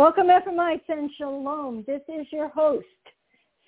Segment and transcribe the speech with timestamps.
[0.00, 1.84] Welcome, Ephraimites and Shalom.
[1.86, 2.86] This is your host,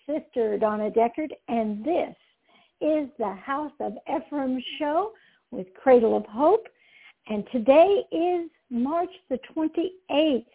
[0.06, 2.16] Sister Donna Deckard, and this
[2.80, 5.12] is the House of Ephraim show
[5.50, 6.68] with Cradle of Hope.
[7.28, 10.46] And today is March the 28th,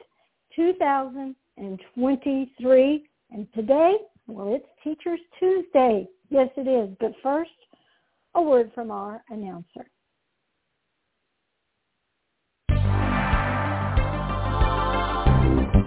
[0.56, 3.10] 2023.
[3.30, 6.08] And today, well, it's Teachers Tuesday.
[6.32, 6.90] Yes, it is.
[7.00, 7.52] But first,
[8.34, 9.86] a word from our announcer.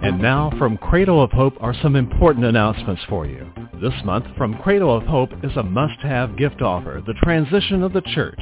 [0.03, 3.51] And now from Cradle of Hope are some important announcements for you.
[3.79, 8.01] This month, from Cradle of Hope is a must-have gift offer, the transition of the
[8.01, 8.41] church.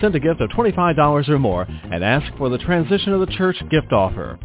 [0.00, 3.56] Send a gift of $25 or more and ask for the Transition of the Church
[3.70, 4.38] gift offer.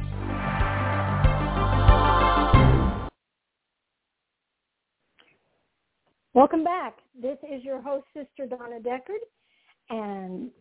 [6.34, 6.98] Welcome back.
[7.22, 9.24] This is your host, Sister Donna Deckard.
[9.90, 10.52] And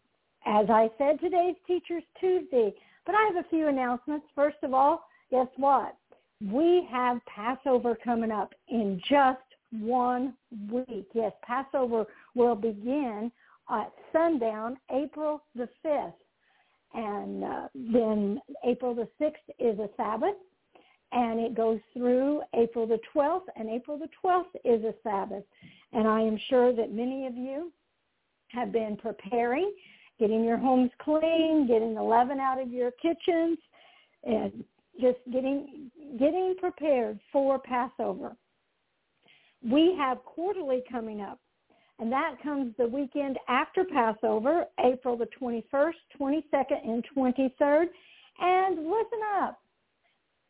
[0.47, 2.73] as I said, today's Teachers Tuesday.
[3.05, 4.27] But I have a few announcements.
[4.37, 5.97] First of all, guess what?
[6.41, 9.41] We have Passover coming up in just
[9.73, 10.35] one
[10.71, 11.09] week.
[11.13, 12.07] Yes, Passover
[12.37, 13.33] will begin
[13.71, 16.13] at sundown, April the 5th.
[16.95, 20.37] And uh, then April the 6th is a Sabbath
[21.15, 25.45] and it goes through April the 12th, and April the 12th is a Sabbath.
[25.93, 27.73] And I am sure that many of you
[28.49, 29.73] have been preparing,
[30.19, 33.59] getting your homes clean, getting the leaven out of your kitchens,
[34.25, 34.65] and
[35.01, 38.37] just getting getting prepared for Passover.
[39.63, 41.39] We have quarterly coming up,
[41.99, 47.87] and that comes the weekend after Passover, April the 21st, 22nd, and 23rd.
[48.41, 49.61] And listen up,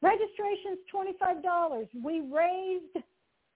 [0.04, 1.88] Registration's $25.
[2.02, 3.04] We raised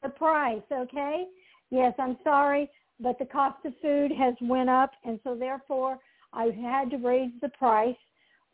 [0.02, 1.26] the price, okay?
[1.70, 5.98] Yes, I'm sorry, but the cost of food has went up, and so therefore
[6.32, 7.96] I had to raise the price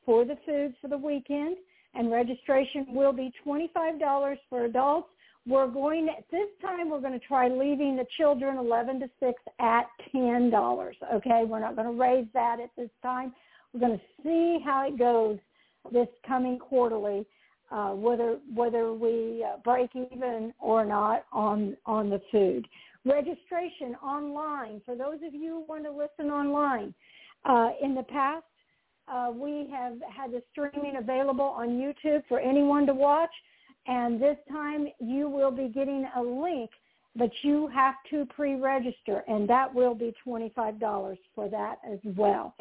[0.05, 1.56] for the food for the weekend,
[1.94, 5.09] and registration will be $25 for adults.
[5.47, 9.87] We're going, this time we're going to try leaving the children 11 to 6 at
[10.15, 11.43] $10, okay?
[11.47, 13.34] We're not going to raise that at this time.
[13.72, 15.38] We're going to see how it goes
[15.93, 17.27] this coming quarterly
[17.71, 22.66] uh, whether whether we uh, break even or not on on the food.
[23.05, 26.94] Registration online for those of you who want to listen online.
[27.44, 28.44] Uh, in the past,
[29.09, 33.32] uh, we have had the streaming available on YouTube for anyone to watch,
[33.87, 36.71] and this time you will be getting a link,
[37.17, 42.55] but you have to pre-register, and that will be $25 for that as well.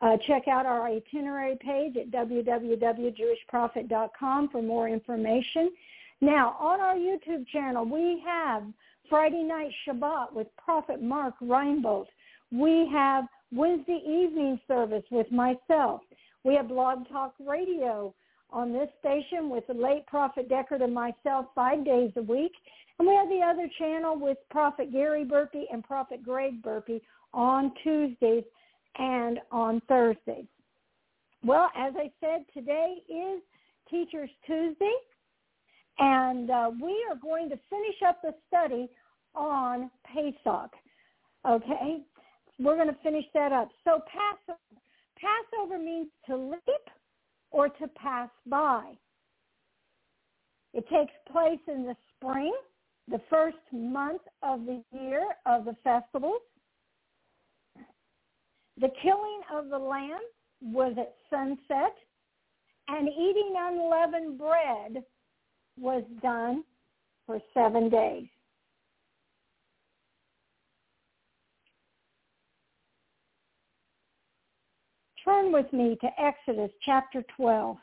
[0.00, 5.72] Uh, check out our itinerary page at www.jewishprophet.com for more information.
[6.20, 8.62] Now, on our YouTube channel, we have
[9.08, 12.06] Friday Night Shabbat with Prophet Mark Reinbold.
[12.52, 16.02] We have Wednesday evening service with myself.
[16.44, 18.14] We have Blog Talk Radio
[18.50, 22.52] on this station with the late Prophet Deckard and myself five days a week.
[22.98, 27.02] And we have the other channel with Prophet Gary Burpee and Prophet Greg Burpee
[27.32, 28.44] on Tuesdays
[28.96, 30.46] and on Thursdays.
[31.44, 33.40] Well, as I said, today is
[33.88, 34.94] Teachers Tuesday,
[35.98, 38.88] and uh, we are going to finish up the study
[39.34, 40.72] on Pesach.
[41.48, 42.00] Okay,
[42.58, 43.68] we're going to finish that up.
[43.84, 44.58] So Passover,
[45.16, 46.88] Passover means to leap
[47.50, 48.92] or to pass by.
[50.74, 52.52] It takes place in the spring,
[53.08, 56.42] the first month of the year of the festivals.
[58.80, 60.20] The killing of the lamb
[60.62, 61.96] was at sunset,
[62.88, 65.04] and eating unleavened bread
[65.78, 66.64] was done
[67.26, 68.28] for seven days.
[75.28, 77.76] Turn with me to Exodus chapter 12.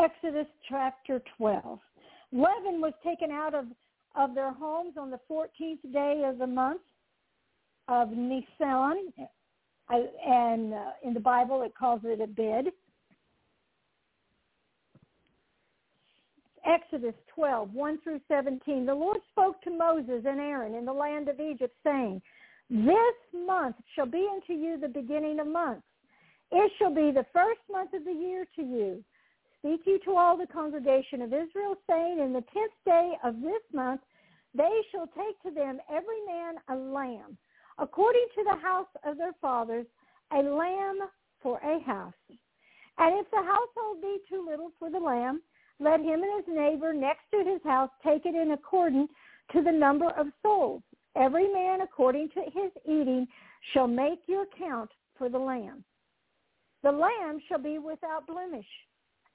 [0.00, 1.80] Exodus chapter 12.
[2.30, 3.64] Leaven was taken out of,
[4.14, 6.80] of their homes on the 14th day of the month
[7.88, 9.12] of Nisan,
[9.90, 12.72] and uh, in the Bible it calls it Abib.
[16.64, 18.86] Exodus 12, 1 through 17.
[18.86, 22.22] The Lord spoke to Moses and Aaron in the land of Egypt, saying,
[22.70, 22.96] This
[23.44, 25.82] month shall be unto you the beginning of months.
[26.52, 29.02] It shall be the first month of the year to you.
[29.58, 33.62] Speak you to all the congregation of Israel, saying, In the tenth day of this
[33.72, 34.02] month
[34.54, 37.38] they shall take to them every man a lamb,
[37.78, 39.86] according to the house of their fathers,
[40.30, 40.98] a lamb
[41.42, 42.12] for a house.
[42.98, 45.40] And if the household be too little for the lamb,
[45.80, 49.10] let him and his neighbor next to his house take it in accordance
[49.52, 50.82] to the number of souls.
[51.16, 53.26] Every man according to his eating
[53.72, 55.82] shall make your count for the lamb.
[56.82, 58.66] The lamb shall be without blemish,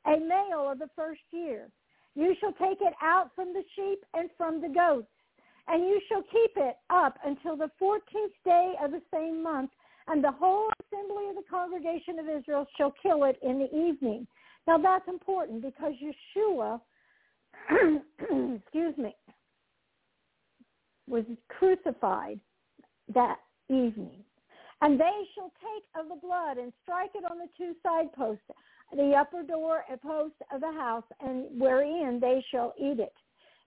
[0.06, 1.70] a male of the first year.
[2.16, 5.08] You shall take it out from the sheep and from the goats,
[5.68, 9.72] and you shall keep it up until the fourteenth day of the same month,
[10.08, 14.28] and the whole assembly of the congregation of Israel shall kill it in the evening.
[14.68, 16.82] Now that's important because Yeshua,
[18.20, 19.16] excuse me,
[21.08, 22.40] was crucified
[23.14, 23.38] that
[23.70, 24.24] evening.
[24.82, 28.44] And they shall take of the blood and strike it on the two side posts,
[28.96, 33.14] the upper door and post of the house, and wherein they shall eat it.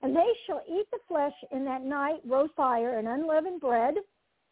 [0.02, 3.94] And they shall eat the flesh in that night, roast fire and unleavened bread.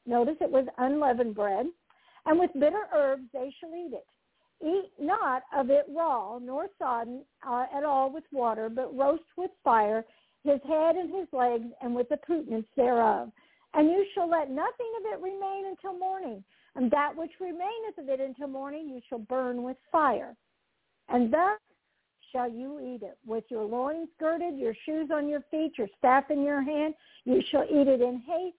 [0.05, 1.67] Notice it was unleavened bread.
[2.27, 4.07] And with bitter herbs they shall eat it.
[4.61, 9.53] Eat not of it raw, nor sodden uh, at all with water, but roast with
[9.63, 10.05] fire
[10.45, 13.31] his head and his legs, and with the purtenance thereof.
[13.75, 16.43] And you shall let nothing of it remain until morning.
[16.75, 20.37] And that which remaineth of it until morning you shall burn with fire.
[21.09, 21.59] And thus
[22.33, 26.31] shall you eat it, with your loins girded, your shoes on your feet, your staff
[26.31, 26.95] in your hand.
[27.25, 28.57] You shall eat it in haste.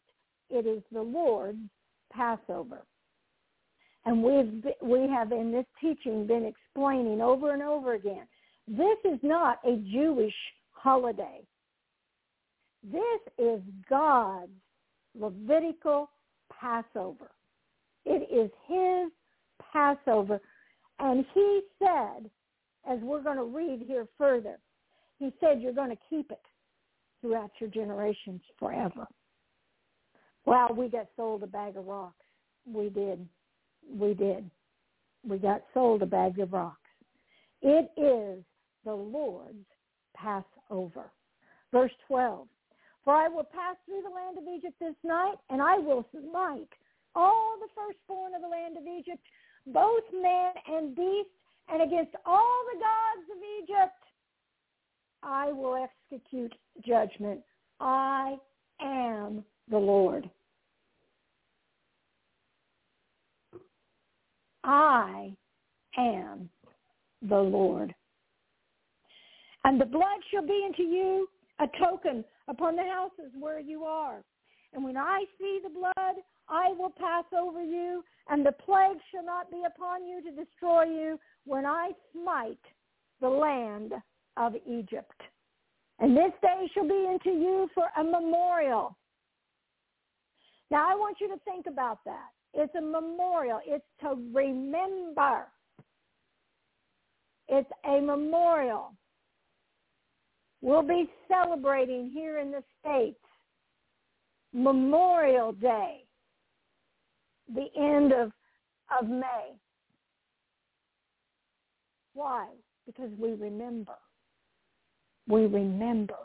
[0.49, 1.59] It is the Lord's
[2.11, 2.81] Passover.
[4.05, 8.27] And we've, we have in this teaching been explaining over and over again,
[8.67, 10.33] this is not a Jewish
[10.71, 11.41] holiday.
[12.83, 14.51] This is God's
[15.19, 16.09] Levitical
[16.51, 17.31] Passover.
[18.05, 19.11] It is his
[19.71, 20.39] Passover.
[20.99, 22.29] And he said,
[22.89, 24.57] as we're going to read here further,
[25.17, 26.41] he said you're going to keep it
[27.21, 29.05] throughout your generations forever.
[30.45, 32.15] Well, we got sold a bag of rocks.
[32.65, 33.27] We did
[33.87, 34.49] we did.
[35.27, 36.77] We got sold a bag of rocks.
[37.61, 38.43] It is
[38.85, 39.65] the Lord's
[40.15, 41.11] Passover.
[41.71, 42.47] Verse 12.
[43.09, 46.69] For I will pass through the land of Egypt this night, and I will smite
[47.15, 49.23] all the firstborn of the land of Egypt,
[49.65, 51.29] both man and beast,
[51.69, 54.03] and against all the gods of Egypt
[55.23, 56.53] I will execute
[56.85, 57.41] judgment.
[57.79, 58.37] I
[58.79, 60.29] am the Lord.
[64.63, 65.33] I
[65.97, 66.47] am
[67.27, 67.95] the Lord.
[69.63, 71.27] And the blood shall be unto you
[71.59, 74.23] a token upon the houses where you are.
[74.73, 76.15] And when I see the blood,
[76.47, 80.83] I will pass over you, and the plague shall not be upon you to destroy
[80.83, 82.57] you when I smite
[83.21, 83.93] the land
[84.37, 85.21] of Egypt.
[85.99, 88.95] And this day shall be unto you for a memorial.
[90.71, 92.29] Now I want you to think about that.
[92.53, 93.59] It's a memorial.
[93.65, 95.47] It's to remember.
[97.47, 98.93] It's a memorial.
[100.61, 103.19] We'll be celebrating here in the States
[104.53, 106.03] Memorial Day,
[107.53, 108.31] the end of,
[108.99, 109.53] of May.
[112.13, 112.47] Why?
[112.85, 113.93] Because we remember.
[115.27, 116.15] We remember.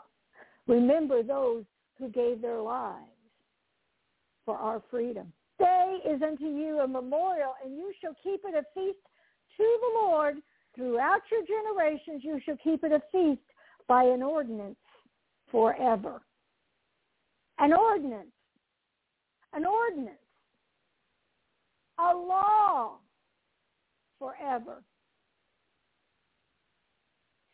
[0.67, 1.63] Remember those
[1.97, 3.05] who gave their lives
[4.43, 8.63] for our freedom day is unto you a memorial, and you shall keep it a
[8.73, 8.99] feast
[9.57, 10.35] to the Lord
[10.75, 12.21] throughout your generations.
[12.23, 13.44] You shall keep it a feast
[13.87, 14.75] by an ordinance
[15.51, 16.21] forever.
[17.59, 18.31] An ordinance.
[19.53, 20.17] An ordinance.
[21.99, 22.97] A law
[24.19, 24.81] forever.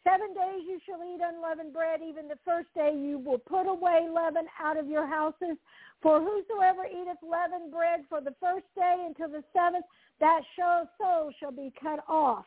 [0.04, 2.00] Seven days you shall eat unleavened bread.
[2.02, 5.58] Even the first day you will put away leaven out of your houses.
[6.02, 9.86] For whosoever eateth leavened bread for the first day until the seventh,
[10.20, 12.46] that soul shall be cut off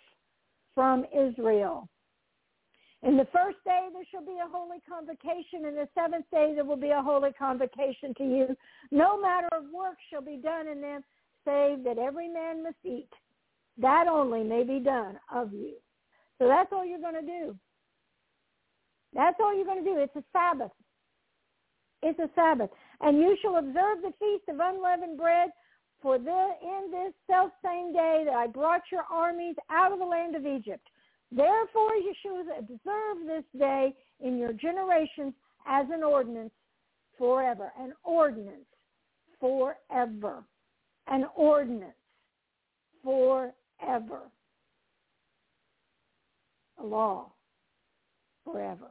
[0.75, 1.89] from Israel.
[3.05, 5.67] In the first day there shall be a holy convocation.
[5.67, 8.57] and the seventh day there will be a holy convocation to you.
[8.91, 11.05] No matter of work shall be done in them,
[11.45, 13.11] save that every man must eat.
[13.77, 15.75] That only may be done of you.
[16.39, 17.57] So that's all you're going to do.
[19.13, 19.99] That's all you're going to do.
[19.99, 20.73] It's a Sabbath.
[22.03, 22.71] It's a Sabbath.
[23.01, 25.51] And you shall observe the feast of unleavened bread
[26.01, 30.05] for the, in this self same day that I brought your armies out of the
[30.05, 30.87] land of Egypt.
[31.35, 35.35] Therefore shall observe this day in your generations
[35.67, 36.53] as an ordinance
[37.19, 37.73] forever.
[37.81, 38.67] An ordinance
[39.41, 40.45] forever.
[41.09, 41.93] An ordinance
[43.03, 44.21] forever.
[46.79, 47.33] A law
[48.45, 48.91] forever.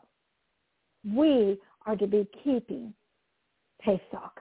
[1.05, 2.93] We are to be keeping
[3.81, 4.39] Pesach,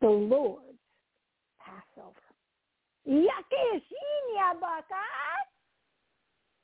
[0.00, 0.78] the Lord's
[1.58, 2.14] Passover.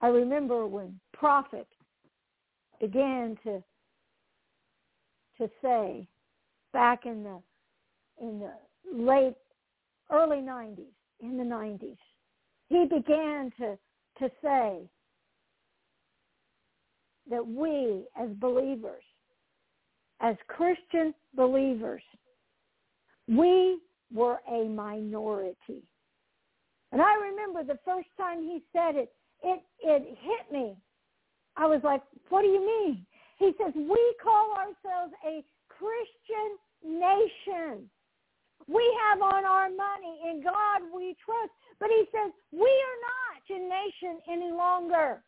[0.00, 1.66] I remember when prophet
[2.80, 3.62] began to
[5.38, 6.06] to say
[6.72, 7.40] back in the
[8.20, 8.52] in the
[8.92, 9.34] late
[10.12, 11.96] early 90s in the 90s
[12.68, 13.78] he began to
[14.18, 14.80] to say
[17.30, 19.02] that we as believers
[20.20, 22.02] as Christian believers
[23.26, 23.78] we
[24.14, 25.82] were a minority.
[26.92, 30.76] And I remember the first time he said it, it, it hit me.
[31.56, 33.04] I was like, what do you mean?
[33.38, 37.90] He says, we call ourselves a Christian nation.
[38.66, 40.20] We have on our money.
[40.30, 41.50] In God we trust.
[41.80, 45.22] But he says, we are not a nation any longer.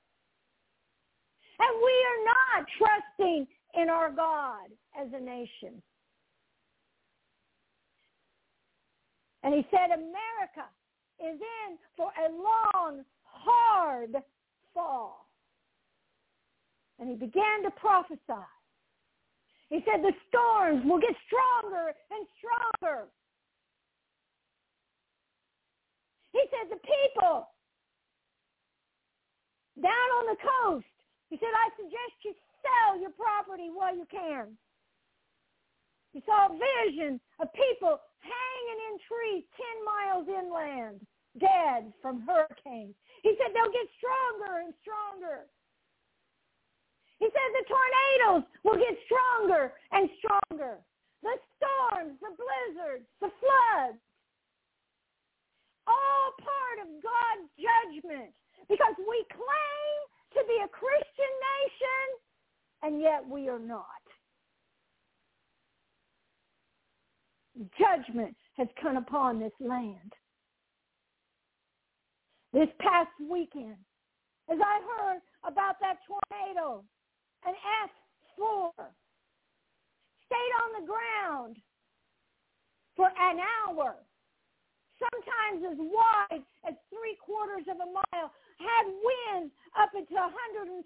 [1.59, 5.83] And we are not trusting in our God as a nation.
[9.47, 10.67] And he said, America
[11.23, 14.17] is in for a long, hard
[14.75, 15.31] fall.
[16.99, 18.43] And he began to prophesy.
[19.71, 23.07] He said the storms will get stronger and stronger.
[26.33, 27.47] He said the people
[29.81, 30.91] down on the coast,
[31.31, 32.35] he said, I suggest you
[32.67, 34.59] sell your property while you can.
[36.17, 41.05] He saw a vision of people hanging in trees 10 miles inland,
[41.37, 42.97] dead from hurricanes.
[43.21, 45.45] He said they'll get stronger and stronger.
[47.21, 50.81] He said the tornadoes will get stronger and stronger.
[51.21, 54.01] The storms, the blizzards, the floods,
[55.85, 58.33] all part of God's judgment
[58.73, 59.97] because we claim
[60.33, 62.07] to be a Christian nation
[62.89, 64.06] and yet we are not.
[67.79, 70.13] Judgment has come upon this land.
[72.53, 73.77] This past weekend,
[74.51, 76.85] as I heard about that tornado,
[77.45, 77.55] an
[78.39, 78.71] F4,
[80.27, 81.57] stayed on the ground
[82.97, 83.97] for an hour,
[84.99, 90.81] sometimes as wide as three quarters of a mile, had winds up into 170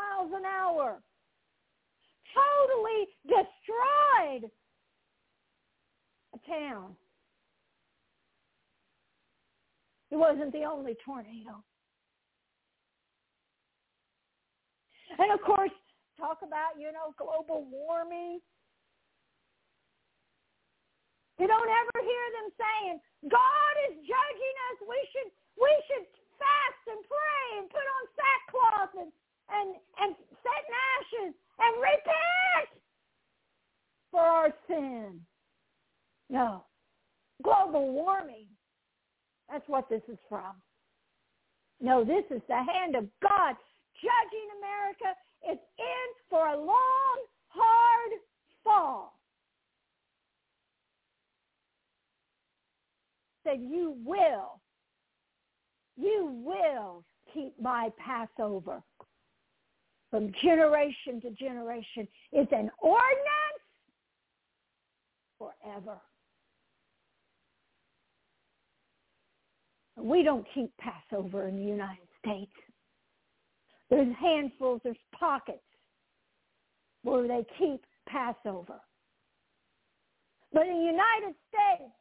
[0.00, 1.02] miles an hour,
[2.32, 4.50] totally destroyed
[6.34, 6.96] a town.
[10.10, 11.62] It wasn't the only tornado.
[15.18, 15.74] And of course,
[16.18, 18.38] talk about, you know, global warming.
[21.38, 22.94] You don't ever hear them saying,
[23.26, 24.76] God is judging us.
[24.86, 26.06] We should we should
[26.38, 29.10] fast and pray and put on sackcloth and
[29.50, 30.10] and, and
[30.42, 32.70] set in ashes and repent
[34.10, 35.20] for our sin.
[36.30, 36.64] No.
[37.42, 38.46] Global warming.
[39.50, 40.54] That's what this is from.
[41.80, 43.56] No, this is the hand of God
[44.00, 45.18] judging America.
[45.42, 48.20] It's in for a long, hard
[48.64, 49.18] fall.
[53.44, 54.60] Said, you will
[55.96, 58.82] you will keep my Passover
[60.10, 62.06] from generation to generation.
[62.32, 63.64] It's an ordinance
[65.38, 66.00] forever.
[69.96, 72.52] We don't keep Passover in the United States.
[73.90, 75.62] There's handfuls, there's pockets
[77.02, 78.80] where they keep Passover.
[80.52, 81.92] But in the United States,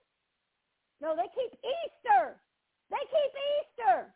[1.02, 2.40] no, they keep Easter.
[2.90, 4.14] They keep Easter.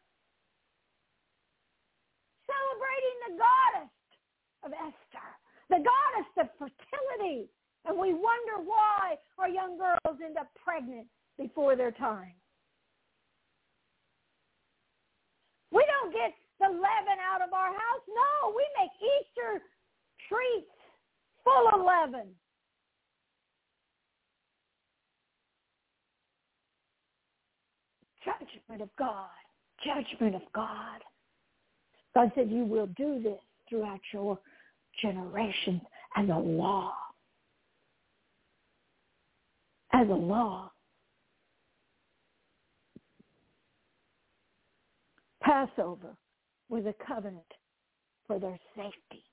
[2.48, 3.92] Celebrating the goddess
[4.64, 5.30] of Esther,
[5.70, 7.50] the goddess of fertility.
[7.86, 11.08] And we wonder why our young girls end up pregnant
[11.38, 12.34] before their time.
[15.72, 18.04] We don't get the leaven out of our house.
[18.08, 19.62] No, we make Easter
[20.28, 20.72] treats
[21.44, 22.30] full of leaven.
[28.24, 29.30] Judgment of God.
[29.86, 31.02] Judgment of God.
[32.14, 34.40] God said you will do this throughout your
[35.02, 35.82] generations
[36.16, 36.94] as a law.
[39.94, 40.72] As a law.
[45.48, 46.14] Passover
[46.68, 47.46] was a covenant
[48.28, 49.24] for their safety.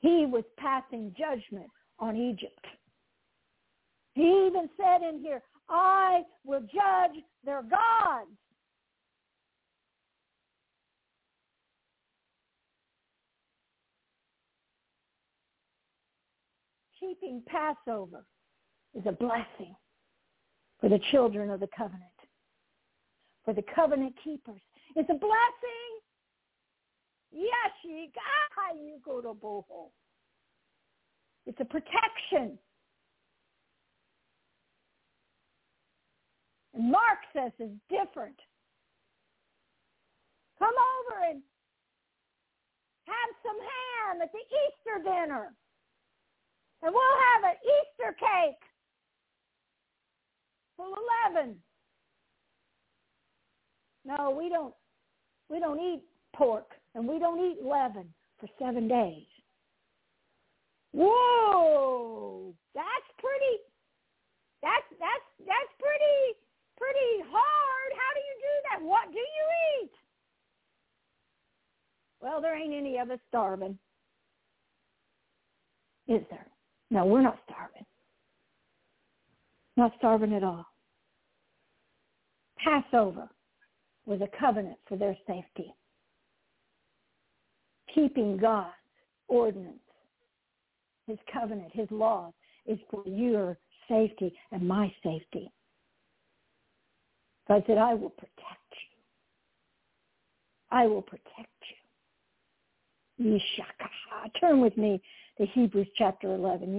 [0.00, 2.66] He was passing judgment on Egypt.
[4.12, 8.28] He even said in here, I will judge their gods.
[17.00, 18.26] Keeping Passover
[18.94, 19.74] is a blessing
[20.78, 22.02] for the children of the covenant
[23.48, 24.60] for the covenant keepers.
[24.94, 25.90] It's a blessing.
[27.32, 28.08] Yes, you
[29.02, 29.88] go to boho.
[31.46, 32.58] It's a protection.
[36.74, 38.36] And Mark says it's different.
[40.58, 41.40] Come over and
[43.06, 45.54] have some ham at the Easter dinner.
[46.82, 48.60] And we'll have an Easter cake
[50.76, 50.98] full of
[51.34, 51.56] leaven.
[54.08, 54.74] No, we don't.
[55.50, 56.02] We don't eat
[56.34, 58.08] pork and we don't eat leaven
[58.40, 59.26] for seven days.
[60.92, 63.62] Whoa, that's pretty.
[64.62, 66.38] That's that's that's pretty
[66.78, 67.90] pretty hard.
[67.92, 68.88] How do you do that?
[68.88, 69.90] What do you eat?
[72.22, 73.78] Well, there ain't any of us starving,
[76.08, 76.46] is there?
[76.90, 77.84] No, we're not starving.
[79.76, 80.66] Not starving at all.
[82.58, 83.28] Passover
[84.08, 85.74] was a covenant for their safety.
[87.94, 88.72] Keeping God's
[89.28, 89.76] ordinance,
[91.06, 92.32] his covenant, his laws
[92.66, 95.52] is for your safety and my safety.
[97.46, 98.34] God said, I will protect
[98.70, 98.98] you.
[100.70, 101.26] I will protect
[103.18, 103.38] you.
[103.38, 104.30] Yishakaha.
[104.40, 105.02] Turn with me
[105.38, 106.78] to Hebrews chapter 11.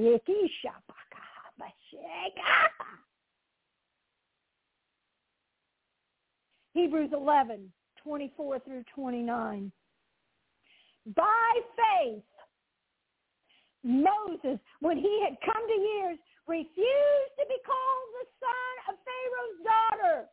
[6.79, 7.69] Hebrews 11,
[8.01, 9.71] 24 through 29.
[11.13, 12.23] By faith,
[13.83, 19.59] Moses, when he had come to years, refused to be called the son of Pharaoh's
[19.67, 20.29] daughter.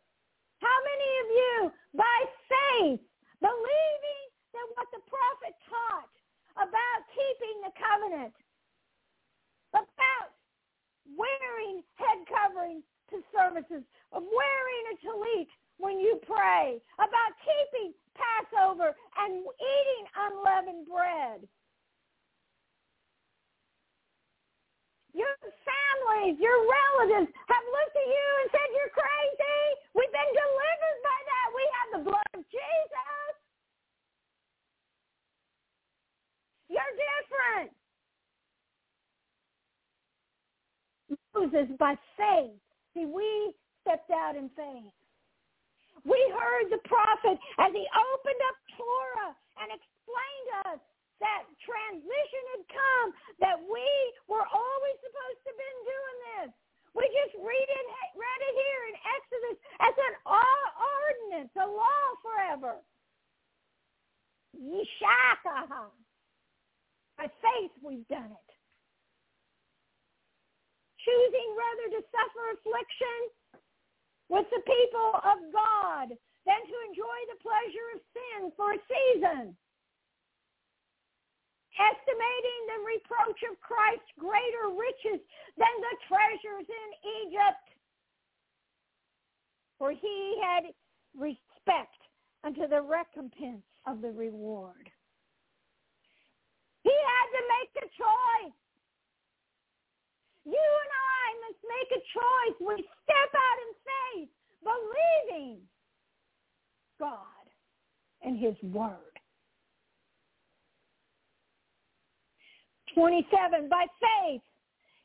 [112.96, 114.40] 27, by faith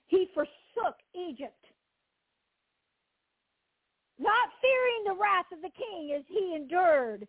[0.08, 1.66] he forsook Egypt,
[4.18, 7.28] not fearing the wrath of the king as he endured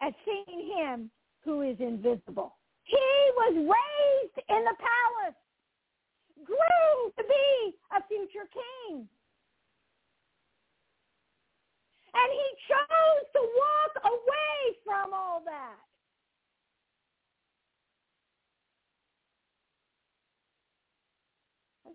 [0.00, 1.10] at seeing him
[1.44, 2.56] who is invisible.
[2.84, 2.96] He
[3.36, 5.36] was raised in the palace,
[6.42, 9.06] grew to be a future king.
[12.14, 15.76] And he chose to walk away from all that.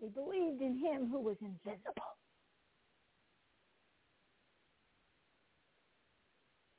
[0.02, 2.02] He believed in him who was invisible.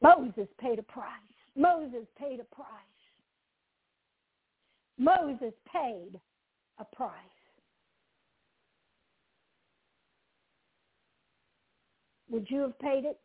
[0.01, 1.07] Moses paid a price.
[1.55, 2.67] Moses paid a price.
[4.97, 6.19] Moses paid
[6.79, 7.13] a price.
[12.29, 13.17] Would you have paid it?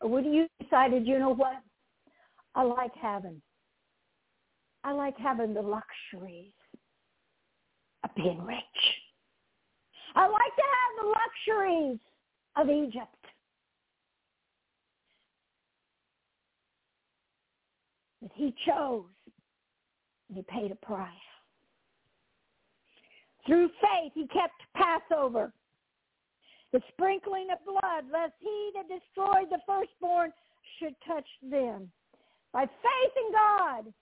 [0.00, 1.60] Or would you decided, you know what?
[2.54, 3.42] I like having.
[4.84, 6.52] I like having the luxuries
[8.04, 8.58] of being rich.
[10.14, 11.14] I like to have the
[11.56, 11.98] luxuries
[12.56, 13.08] of Egypt.
[18.20, 19.04] That he chose
[20.28, 21.08] and he paid a price.
[23.46, 25.52] Through faith he kept Passover,
[26.72, 30.30] the sprinkling of blood, lest he that destroyed the firstborn
[30.78, 31.90] should touch them.
[32.52, 33.92] By faith in God,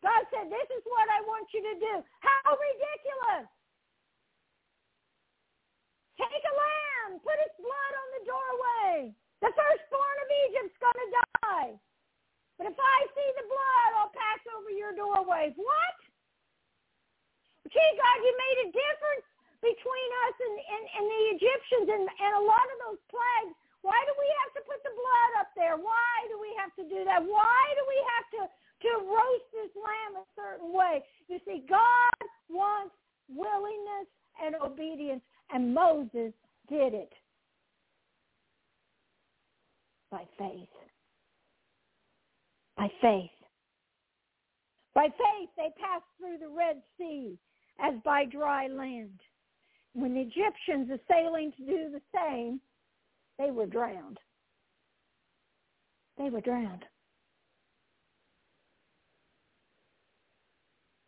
[0.00, 1.94] God said, this is what I want you to do.
[2.24, 3.48] How ridiculous!
[6.16, 8.92] Take a lamb, put its blood on the doorway.
[9.40, 11.72] The firstborn of Egypt's going to die.
[12.60, 15.56] But if I see the blood, I'll pass over your doorways.
[15.56, 15.96] What?
[17.72, 19.26] Gee, God, you made a difference
[19.64, 23.56] between us and, and, and the Egyptians and, and a lot of those plagues.
[23.80, 25.80] Why do we have to put the blood up there?
[25.80, 27.24] Why do we have to do that?
[27.24, 28.40] Why do we have to,
[28.82, 31.02] to roast this lamb a certain way?
[31.28, 32.94] You see, God wants
[33.28, 34.08] willingness
[34.44, 36.32] and obedience, and Moses
[36.68, 37.12] did it
[40.10, 40.68] by faith
[42.80, 43.30] by faith.
[44.94, 47.38] By faith, they passed through the Red Sea
[47.78, 49.20] as by dry land.
[49.92, 52.58] When the Egyptians assailing to do the same,
[53.38, 54.18] they were drowned.
[56.16, 56.84] They were drowned.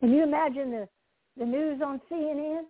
[0.03, 0.85] Can you imagine the,
[1.37, 2.63] the news on CNN?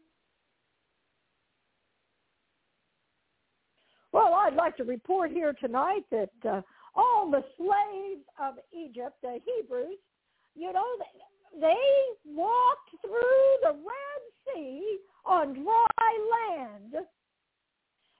[4.11, 6.61] Well, I'd like to report here tonight that uh,
[6.93, 9.97] all the slaves of Egypt, the Hebrews,
[10.53, 11.83] you know, they, they
[12.23, 14.21] walked through the Red
[14.53, 16.93] Sea on dry land.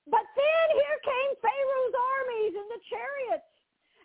[0.10, 3.46] But then here came Pharaoh's armies and the chariots,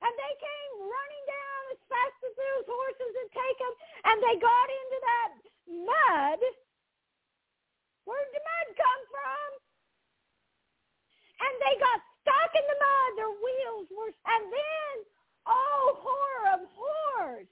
[0.04, 3.74] and they came running down as fast as those horses would take them,
[4.08, 5.30] and they got into that
[5.68, 6.40] mud.
[8.04, 9.48] Where did the mud come from?
[11.38, 13.10] And they got stuck in the mud.
[13.20, 14.94] Their wheels were, and then,
[15.46, 17.50] oh, horror of horrors.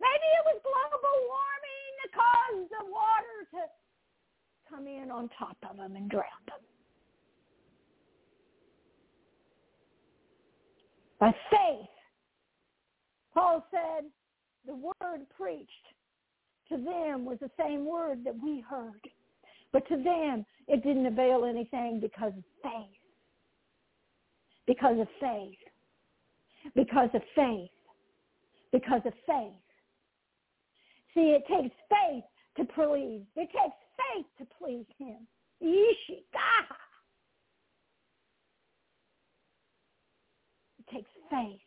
[0.00, 3.62] Maybe it was global warming that caused the water to
[4.68, 6.71] come in on top of them and drown them.
[11.22, 11.88] By faith,
[13.32, 14.06] Paul said,
[14.66, 15.70] the word preached
[16.68, 19.00] to them was the same word that we heard.
[19.72, 22.98] But to them, it didn't avail anything because of faith.
[24.66, 25.58] Because of faith.
[26.74, 27.70] Because of faith.
[28.72, 29.62] Because of faith.
[31.14, 32.24] See, it takes faith
[32.56, 33.22] to please.
[33.36, 35.18] It takes faith to please him.
[35.60, 36.26] It takes
[41.32, 41.60] faith.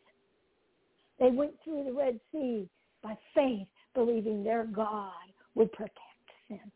[1.18, 2.68] They went through the Red Sea
[3.02, 6.70] by faith, believing their God would protect them.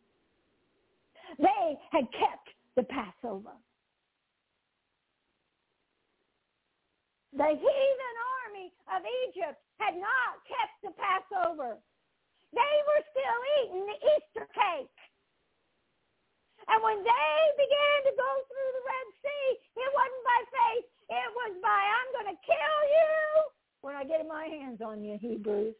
[1.38, 3.54] They had kept the Passover.
[7.36, 11.78] The heathen army of Egypt had not kept the Passover.
[12.50, 14.98] They were still eating the Easter cake.
[16.66, 19.46] And when they began to go through the Red Sea,
[19.78, 20.90] it wasn't by faith.
[21.10, 23.42] It was by I'm going to kill you
[23.80, 25.74] when I get my hands on you, Hebrews.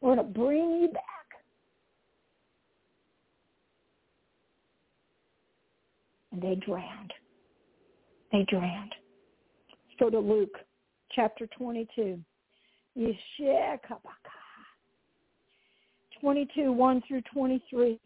[0.00, 1.02] We're going to bring you back.
[6.32, 7.12] And they drowned.
[8.32, 8.94] They drowned.
[9.70, 10.56] Let's go to Luke
[11.14, 12.18] chapter 22.
[12.98, 13.78] Yeshua
[16.20, 17.98] 22, 1 through 23.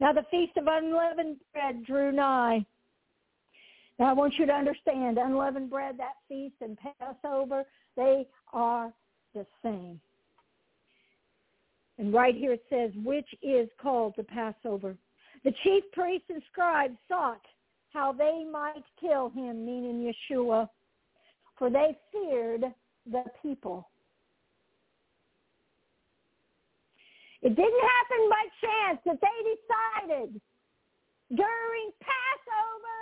[0.00, 2.64] Now the feast of unleavened bread drew nigh,
[4.00, 7.64] now I want you to understand, unleavened bread, that feast and Passover,
[7.98, 8.90] they are
[9.34, 10.00] the same.
[11.98, 14.96] And right here it says, which is called the Passover.
[15.44, 17.42] The chief priests and scribes sought
[17.92, 20.70] how they might kill him, meaning Yeshua,
[21.58, 22.64] for they feared
[23.04, 23.86] the people.
[27.42, 30.40] It didn't happen by chance that they decided
[31.28, 32.99] during Passover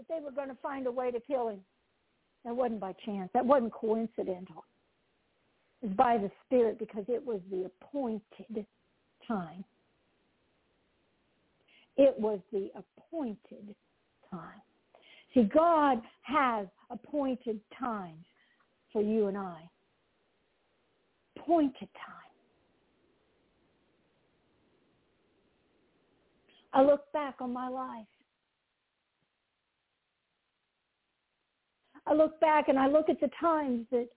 [0.00, 1.60] that they were going to find a way to kill him.
[2.44, 3.30] That wasn't by chance.
[3.34, 4.64] That wasn't coincidental.
[5.82, 8.66] It was by the Spirit because it was the appointed
[9.26, 9.64] time.
[11.96, 13.74] It was the appointed
[14.30, 14.62] time.
[15.34, 18.24] See, God has appointed times
[18.92, 19.68] for you and I.
[21.36, 22.30] Appointed time.
[26.72, 28.06] I look back on my life.
[32.06, 34.08] I look back and I look at the times that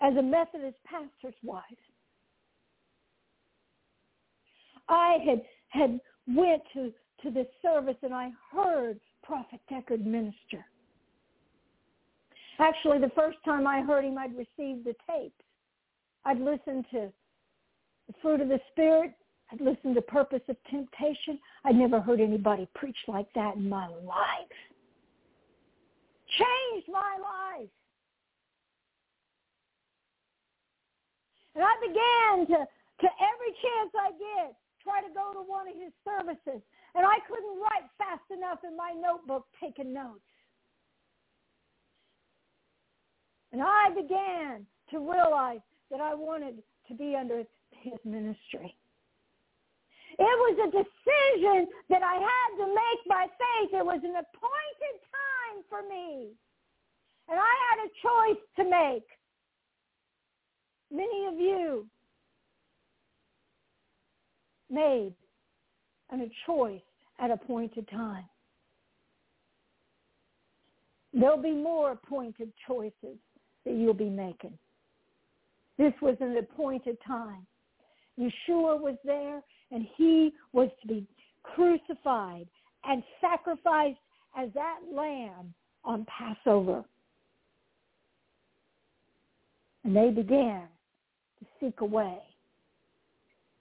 [0.00, 1.62] as a Methodist pastor's wife,
[4.88, 6.92] I had had went to,
[7.22, 10.64] to this service and I heard Prophet Deckard minister.
[12.58, 15.34] Actually, the first time I heard him, I'd received the tapes.
[16.24, 17.12] I'd listened to
[18.06, 19.12] the fruit of the Spirit.
[19.52, 21.38] I'd listened to Purpose of Temptation.
[21.64, 24.56] I'd never heard anybody preach like that in my life.
[26.36, 27.72] Changed my life.
[31.54, 35.74] And I began to, to every chance I get, try to go to one of
[35.74, 36.60] his services.
[36.94, 40.20] And I couldn't write fast enough in my notebook taking notes.
[43.52, 46.56] And I began to realize that I wanted
[46.88, 48.76] to be under his ministry.
[50.18, 53.70] It was a decision that I had to make by faith.
[53.74, 56.28] It was an appointed time for me.
[57.28, 59.04] And I had a choice to make.
[60.90, 61.86] Many of you
[64.70, 65.12] made
[66.12, 66.80] a choice
[67.18, 68.24] at appointed time.
[71.12, 73.16] There'll be more appointed choices
[73.64, 74.56] that you'll be making.
[75.78, 77.46] This was an appointed time.
[78.18, 81.06] Yeshua was there and he was to be
[81.42, 82.46] crucified
[82.84, 83.98] and sacrificed
[84.36, 85.52] as that lamb
[85.84, 86.84] on Passover.
[89.84, 90.68] And they began
[91.38, 92.18] to seek a way.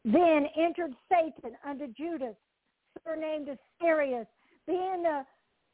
[0.04, 2.36] Then entered Satan under Judas,
[3.04, 4.28] surnamed Iscariot,
[4.68, 5.26] being the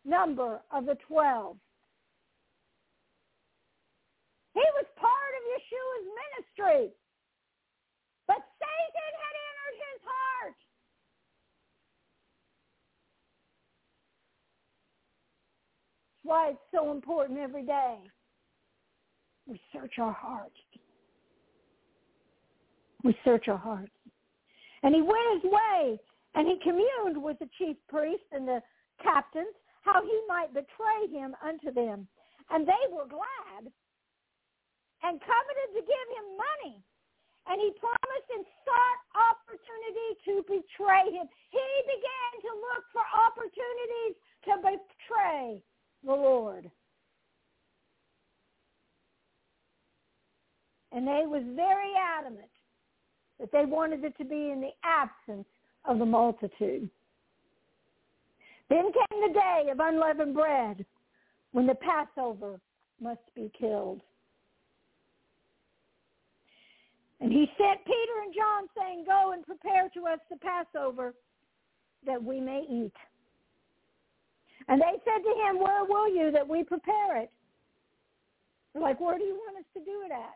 [0.05, 1.57] number of the twelve.
[4.53, 6.91] He was part of Yeshua's ministry.
[8.27, 10.55] But Satan had entered his heart.
[16.20, 17.99] That's why it's so important every day.
[19.45, 20.55] We search our hearts.
[23.03, 23.91] We search our hearts.
[24.83, 25.99] And he went his way
[26.35, 28.63] and he communed with the chief priests and the
[29.03, 29.51] captains
[29.83, 32.07] how he might betray him unto them.
[32.47, 33.67] And they were glad
[35.03, 36.79] and coveted to give him money.
[37.51, 41.27] And he promised and sought opportunity to betray him.
[41.51, 44.15] He began to look for opportunities
[44.47, 45.59] to betray
[46.05, 46.69] the Lord.
[50.91, 52.49] And they was very adamant
[53.39, 55.47] that they wanted it to be in the absence
[55.85, 56.89] of the multitude.
[58.69, 60.85] Then came the day of unleavened bread
[61.51, 62.59] when the Passover
[63.01, 64.01] must be killed.
[67.19, 71.13] And he sent Peter and John saying, go and prepare to us the Passover
[72.05, 72.93] that we may eat.
[74.67, 77.31] And they said to him, where will you that we prepare it?
[78.73, 80.35] They're like, where do you want us to do it at?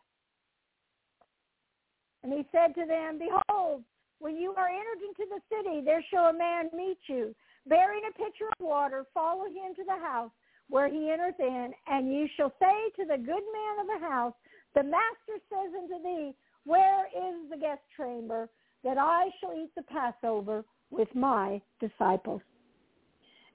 [2.23, 3.83] And he said to them, behold,
[4.19, 7.35] when you are entered into the city, there shall a man meet you,
[7.67, 9.05] bearing a pitcher of water.
[9.13, 10.31] Follow him to the house
[10.69, 14.33] where he entereth in, and you shall say to the good man of the house,
[14.73, 16.35] the master says unto thee,
[16.65, 18.49] where is the guest chamber
[18.83, 22.41] that I shall eat the Passover with my disciples?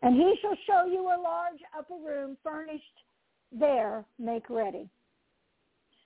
[0.03, 2.85] And he shall show you a large upper room furnished
[3.53, 4.89] there, make ready.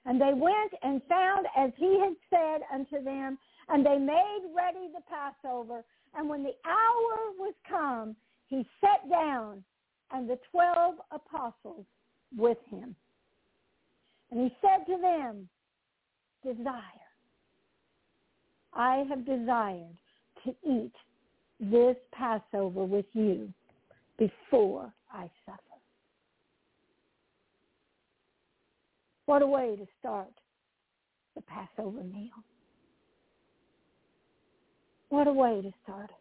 [0.07, 4.89] And they went and found as he had said unto them, and they made ready
[4.93, 5.85] the Passover.
[6.15, 8.17] And when the hour was come,
[8.49, 9.65] he sat down
[10.13, 11.87] and the twelve apostles
[12.37, 12.95] with him.
[14.31, 15.49] And he said to them,
[16.45, 16.81] desire.
[18.75, 19.97] I have desired
[20.45, 20.93] to eat
[21.61, 23.53] this Passover with you
[24.19, 25.61] before I suffer.
[29.27, 30.33] What a way to start
[31.35, 32.31] the Passover meal.
[35.09, 36.17] What a way to start it.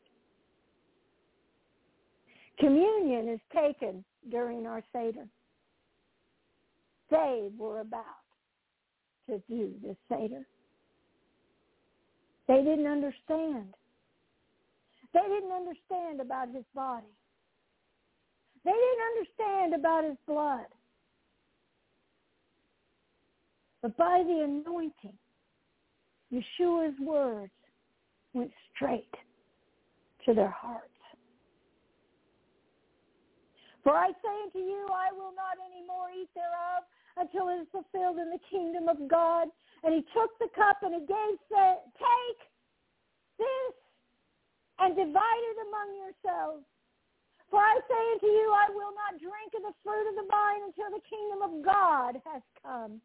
[2.60, 5.28] Communion is taken during our Seder.
[7.10, 8.04] They were about
[9.28, 10.46] to do the Seder.
[12.48, 13.74] They didn't understand.
[15.14, 17.06] They didn't understand about his body.
[18.66, 20.66] They didn't understand about his blood.
[23.82, 25.18] But by the anointing,
[26.32, 27.52] Yeshua's words
[28.34, 29.14] went straight
[30.26, 30.88] to their hearts.
[33.84, 36.88] For I say unto you, I will not any more eat thereof
[37.20, 39.50] until it is fulfilled in the kingdom of God.
[39.84, 42.40] And he took the cup and he gave, said, take
[43.38, 43.76] this
[44.80, 46.64] and divide it among yourselves.
[47.54, 50.66] For I say unto you, I will not drink of the fruit of the vine
[50.66, 52.98] until the kingdom of God has come.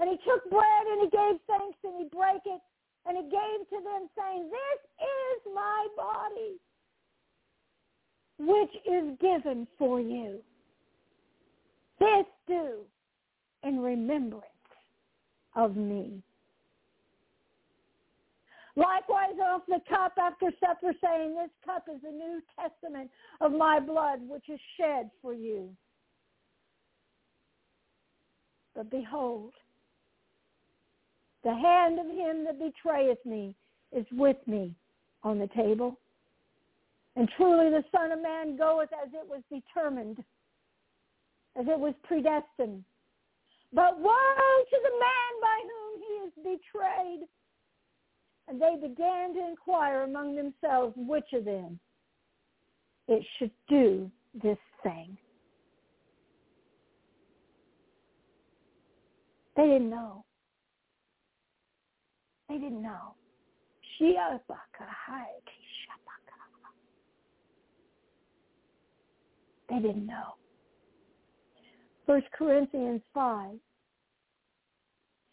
[0.00, 2.60] And he took bread and he gave thanks and he brake it
[3.06, 6.58] and he gave to them saying, this is my body
[8.42, 10.40] which is given for you.
[12.00, 12.78] This do
[13.62, 14.44] in remembrance
[15.54, 16.24] of me.
[18.76, 23.10] Likewise off the cup after supper saying, this cup is the New Testament
[23.40, 25.68] of my blood which is shed for you.
[28.74, 29.52] But behold,
[31.44, 33.54] the hand of him that betrayeth me
[33.92, 34.74] is with me
[35.22, 35.98] on the table.
[37.14, 40.18] And truly the Son of Man goeth as it was determined,
[41.54, 42.82] as it was predestined.
[43.72, 47.28] But woe to the man by whom he is betrayed.
[48.48, 51.78] And they began to inquire among themselves which of them
[53.08, 54.10] it should do
[54.42, 55.16] this thing.
[59.56, 60.24] They didn't know.
[62.48, 63.14] They didn't know.
[69.70, 70.34] They didn't know.
[72.06, 73.52] First Corinthians 5,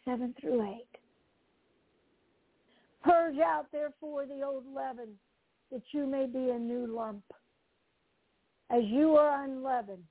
[0.06, 1.00] 7 through 8.
[3.03, 5.09] Purge out therefore the old leaven,
[5.71, 7.23] that you may be a new lump,
[8.69, 10.03] as you are unleavened.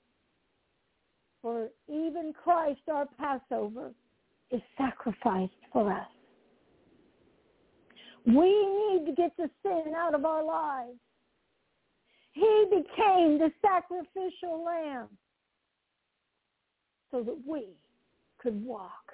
[1.43, 3.93] For even Christ our Passover
[4.51, 6.07] is sacrificed for us.
[8.27, 10.99] We need to get the sin out of our lives.
[12.33, 15.09] He became the sacrificial lamb
[17.11, 17.69] so that we
[18.39, 19.13] could walk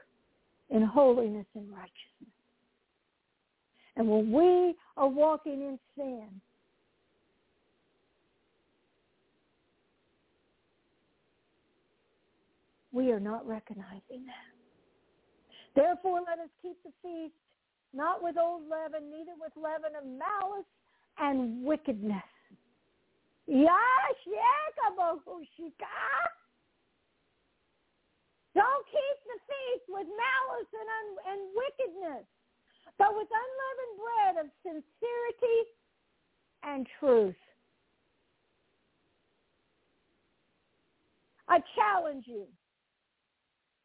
[0.71, 2.36] in holiness and righteousness.
[3.97, 6.29] And when we are walking in sin,
[12.93, 14.53] we are not recognizing that.
[15.75, 17.35] Therefore, let us keep the feast
[17.95, 20.67] not with old leaven, neither with leaven of malice
[21.19, 22.23] and wickedness.
[28.55, 32.25] Don't keep the feast with malice and, un- and wickedness,
[32.99, 35.71] but with unleavened bread of sincerity
[36.63, 37.35] and truth.
[41.49, 42.45] I challenge you.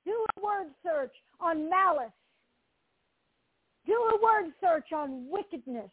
[0.06, 2.12] Do a word search on malice
[3.86, 5.90] do a word search on wickedness.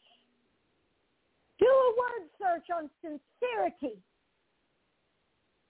[1.59, 3.99] Do a word search on sincerity.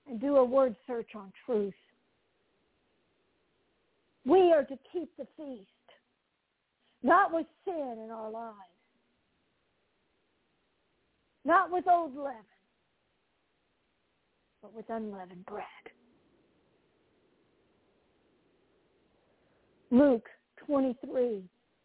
[0.06, 1.74] And do a word search on truth.
[4.24, 5.70] We are to keep the feast,
[7.02, 8.57] not with sin in our lives,
[11.44, 12.34] not with old leaven,
[14.62, 15.64] but with unleavened bread.
[19.90, 20.28] Luke
[20.66, 21.42] 23,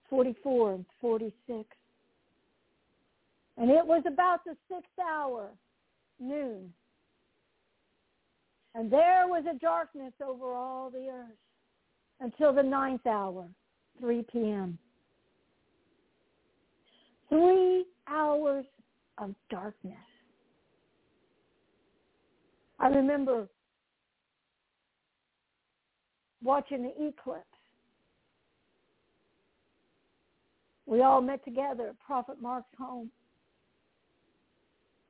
[0.10, 1.66] 44 and 46.
[3.58, 5.50] And it was about the sixth hour,
[6.20, 6.74] noon.
[8.76, 11.38] And there was a darkness over all the earth
[12.20, 13.46] until the ninth hour,
[14.00, 14.78] 3 p.m.
[17.34, 18.66] Three hours
[19.18, 19.96] of darkness.
[22.80, 23.48] I remember
[26.44, 27.48] watching the eclipse
[30.86, 33.10] We all met together at Prophet Mark's home.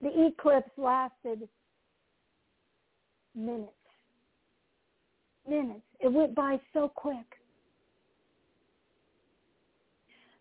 [0.01, 1.47] The eclipse lasted
[3.35, 3.71] minutes.
[5.45, 5.81] Minutes.
[5.99, 7.25] It went by so quick.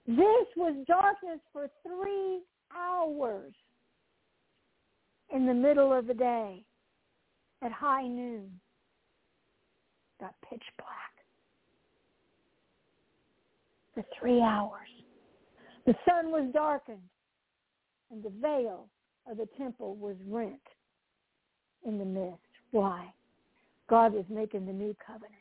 [0.07, 2.41] This was darkness for three
[2.77, 3.53] hours
[5.33, 6.65] in the middle of the day
[7.63, 8.51] at high noon.
[10.21, 11.13] Got pitch black.
[13.95, 14.89] For three hours.
[15.87, 16.99] The sun was darkened
[18.11, 18.89] and the veil
[19.31, 20.61] of the temple was rent
[21.87, 22.39] in the midst.
[22.71, 23.13] Why?
[23.89, 25.33] God was making the new covenant.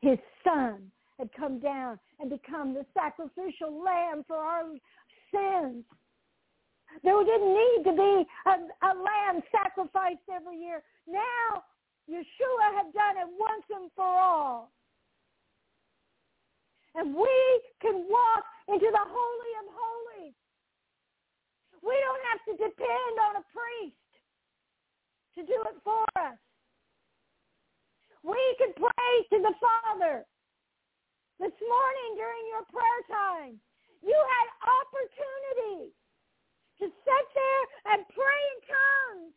[0.00, 4.64] His son had come down and become the sacrificial lamb for our
[5.30, 5.84] sins.
[7.02, 8.54] There didn't need to be a,
[8.86, 10.82] a lamb sacrificed every year.
[11.08, 11.64] Now,
[12.08, 14.70] Yeshua had done it once and for all.
[16.94, 20.34] And we can walk into the Holy of Holies.
[21.82, 23.98] We don't have to depend on a priest
[25.34, 26.38] to do it for us.
[28.22, 30.24] We can pray to the Father.
[31.40, 33.58] This morning during your prayer time,
[34.02, 35.90] you had opportunity
[36.78, 37.64] to sit there
[37.94, 39.34] and pray in tongues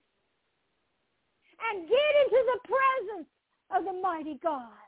[1.57, 3.29] and get into the presence
[3.75, 4.87] of the mighty God.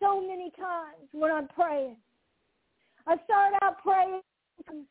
[0.00, 1.96] So many times when I'm praying,
[3.06, 4.22] I start out praying
[4.68, 4.86] and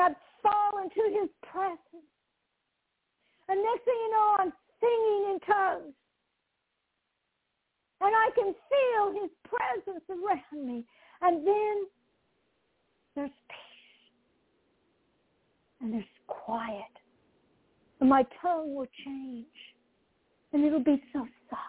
[0.00, 0.08] I
[0.42, 2.06] fall into his presence.
[3.48, 5.94] And next thing you know, I'm singing in tongues.
[8.00, 10.84] And I can feel his presence around me.
[11.20, 11.86] And then
[13.14, 14.12] there's peace.
[15.80, 16.82] And there's quiet.
[18.00, 19.46] And my tongue will change.
[20.52, 21.62] And it'll be so soft.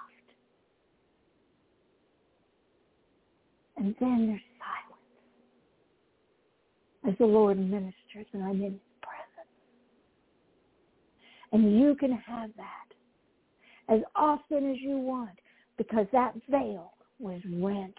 [3.77, 5.03] And then there's silence
[7.07, 7.93] as the Lord ministers
[8.33, 8.81] and his presence.
[11.53, 15.37] And you can have that as often as you want
[15.77, 17.97] because that veil was rent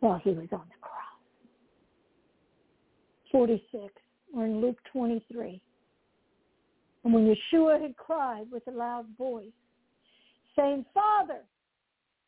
[0.00, 0.98] while he was on the cross.
[3.30, 3.92] 46,
[4.32, 5.60] we're in Luke 23.
[7.04, 9.46] And when Yeshua had cried with a loud voice,
[10.56, 11.42] saying, Father,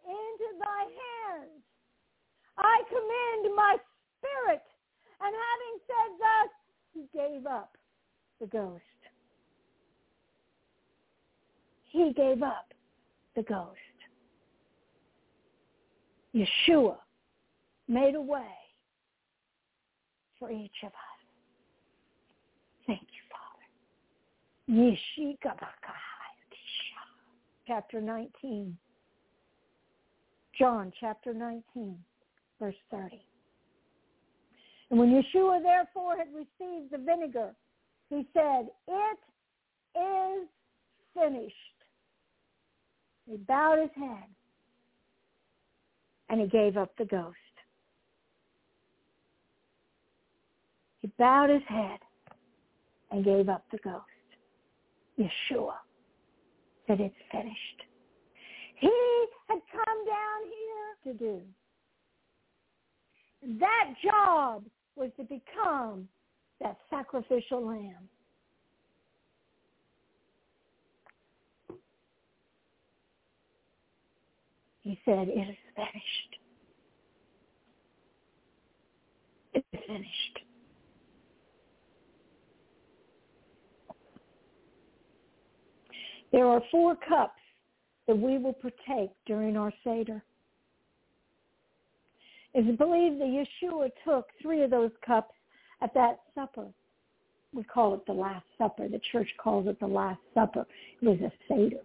[0.06, 1.64] into thy hands
[2.58, 3.76] I commend my
[4.18, 4.62] spirit.
[5.20, 6.50] And having said thus,
[6.92, 7.76] he gave up
[8.40, 8.82] the ghost.
[11.94, 12.74] He gave up
[13.36, 13.78] the ghost.
[16.34, 16.96] Yeshua
[17.86, 18.50] made a way
[20.36, 21.20] for each of us.
[22.88, 24.80] Thank you, Father.
[24.80, 25.36] Yeshua
[27.68, 28.76] chapter 19.
[30.58, 31.96] John chapter 19,
[32.58, 33.24] verse 30.
[34.90, 37.54] And when Yeshua therefore had received the vinegar,
[38.10, 39.18] he said, it
[39.96, 40.48] is
[41.14, 41.54] finished.
[43.26, 44.24] He bowed his head
[46.28, 47.36] and he gave up the ghost.
[51.00, 51.98] He bowed his head
[53.10, 54.04] and gave up the ghost.
[55.18, 55.74] Yeshua
[56.86, 57.82] said, it's finished.
[58.78, 61.42] He had come down here to do.
[63.60, 64.64] That job
[64.96, 66.08] was to become
[66.60, 68.08] that sacrificial lamb.
[74.84, 76.36] He said, it is finished.
[79.54, 80.38] It is finished.
[86.32, 87.40] There are four cups
[88.06, 90.22] that we will partake during our Seder.
[92.52, 95.34] It's believed that Yeshua took three of those cups
[95.80, 96.66] at that supper.
[97.54, 98.88] We call it the Last Supper.
[98.88, 100.66] The church calls it the Last Supper.
[101.00, 101.82] It was a Seder.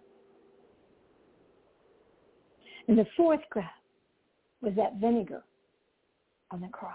[2.90, 3.62] And the fourth cup
[4.62, 5.44] was that vinegar
[6.50, 6.94] on the cross.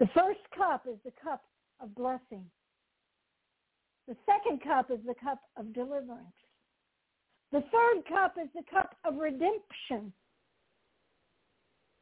[0.00, 1.44] The first cup is the cup
[1.80, 2.44] of blessing.
[4.08, 6.34] The second cup is the cup of deliverance.
[7.52, 10.12] The third cup is the cup of redemption.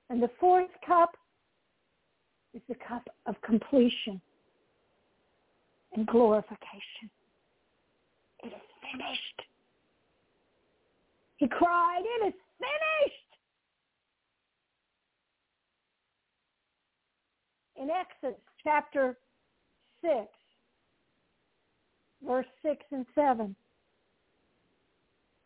[0.09, 1.11] And the fourth cup
[2.55, 4.22] is the cup of completion
[5.94, 7.11] and glorification.
[8.42, 9.49] It is finished.
[11.41, 13.16] He cried, it is finished.
[17.76, 19.16] In Exodus chapter
[20.03, 20.14] 6,
[22.24, 23.57] verse 6 and 7,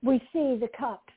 [0.02, 1.14] we see the cups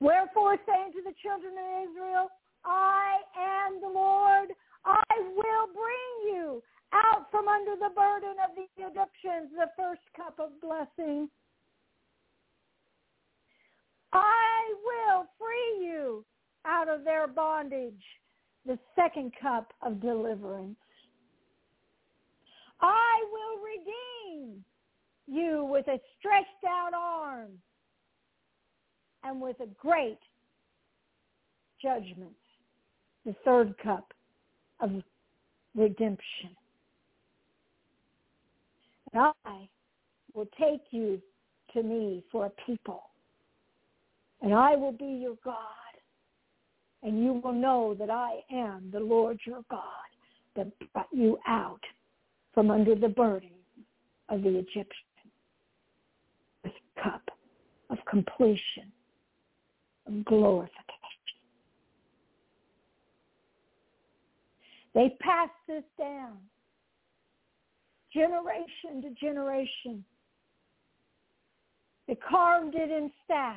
[0.00, 2.28] Wherefore saying to the children of Israel,
[2.64, 4.48] I am the Lord.
[4.84, 5.04] I
[5.36, 6.62] will bring you
[6.92, 11.28] out from under the burden of the Egyptians, the first cup of blessing.
[14.12, 16.24] I will free you
[16.64, 18.02] out of their bondage,
[18.66, 20.76] the second cup of deliverance.
[22.80, 24.64] I will redeem
[25.26, 27.50] you with a stretched out arm
[29.22, 30.18] and with a great
[31.82, 32.32] judgment,
[33.24, 34.12] the third cup
[34.80, 34.90] of
[35.74, 36.56] redemption.
[39.12, 39.68] And I
[40.34, 41.20] will take you
[41.74, 43.09] to me for a people,
[44.42, 45.54] and I will be your God,
[47.02, 49.80] and you will know that I am the Lord your God
[50.56, 51.80] that brought you out
[52.52, 53.50] from under the burden
[54.28, 54.84] of the Egyptian.
[56.64, 56.72] This
[57.02, 57.30] cup
[57.90, 58.92] of completion,
[60.06, 60.76] of glorification.
[64.94, 66.38] They passed this down
[68.12, 70.04] generation to generation.
[72.08, 73.56] They carved it in staff.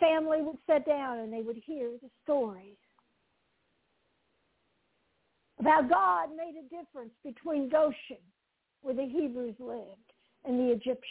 [0.00, 2.76] Family would sit down and they would hear the stories
[5.60, 8.24] about God made a difference between Goshen,
[8.80, 10.12] where the Hebrews lived,
[10.46, 11.04] and the Egyptians.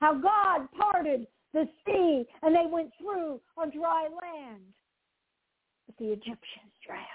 [0.00, 4.62] How God parted the sea and they went through on dry land,
[5.86, 7.06] but the Egyptians drowned.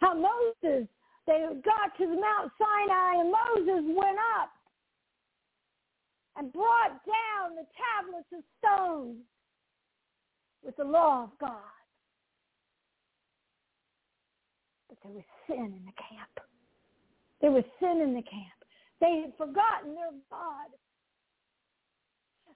[0.00, 0.86] How Moses,
[1.26, 4.50] they got to the Mount Sinai and Moses went up
[6.38, 9.16] and brought down the tablets of stone
[10.62, 11.50] with the law of God.
[14.88, 16.30] But there was sin in the camp.
[17.40, 18.58] There was sin in the camp.
[19.00, 20.70] They had forgotten their God.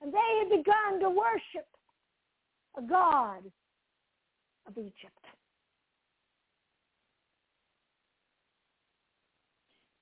[0.00, 1.66] And they had begun to worship
[2.76, 3.42] a God
[4.66, 5.26] of Egypt.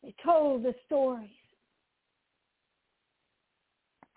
[0.03, 1.39] They told the stories.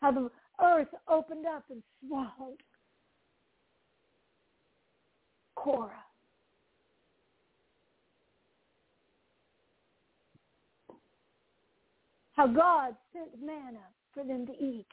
[0.03, 0.29] How the
[0.61, 2.61] earth opened up and swallowed
[5.55, 5.91] Korah.
[12.33, 13.79] How God sent manna
[14.13, 14.85] for them to eat.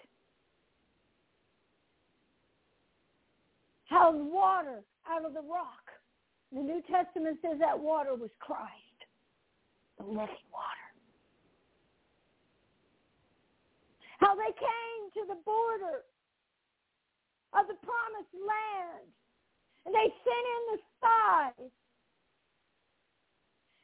[3.87, 5.91] How water out of the rock.
[6.53, 8.71] The New Testament says that water was Christ,
[9.99, 10.80] the living water.
[14.21, 16.05] How they came to the border
[17.57, 19.09] of the promised land
[19.87, 21.73] and they sent in the spies.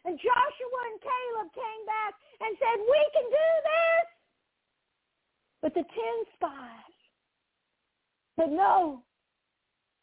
[0.05, 2.14] And Joshua and Caleb came back
[2.45, 4.07] and said, we can do this.
[5.62, 6.95] But the ten spies
[8.39, 9.03] said, no,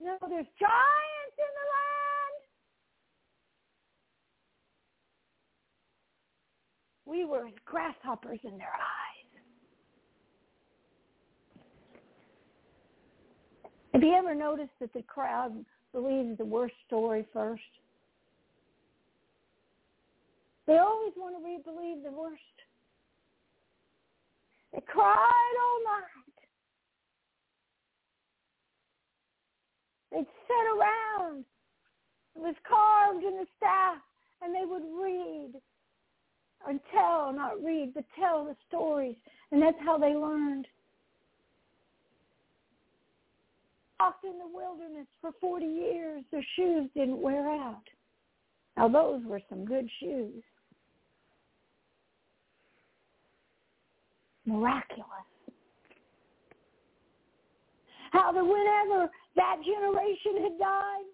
[0.01, 2.35] no, there's giants in the land.
[7.05, 9.02] We were as grasshoppers in their eyes.
[13.93, 15.53] Have you ever noticed that the crowd
[15.93, 17.61] believes the worst story first?
[20.65, 22.41] They always want to re-believe the worst.
[24.73, 26.33] They cried all night.
[30.11, 31.45] They'd sit around.
[32.35, 33.97] It was carved in the staff,
[34.41, 35.53] and they would read
[36.67, 39.17] and tell, not read, but tell the stories.
[39.51, 40.65] And that's how they learned.
[44.03, 46.25] Walked in the wilderness for 40 years.
[46.29, 47.83] Their shoes didn't wear out.
[48.75, 50.43] Now those were some good shoes.
[54.45, 55.07] Miraculous.
[58.11, 61.05] How that whenever that generation had died,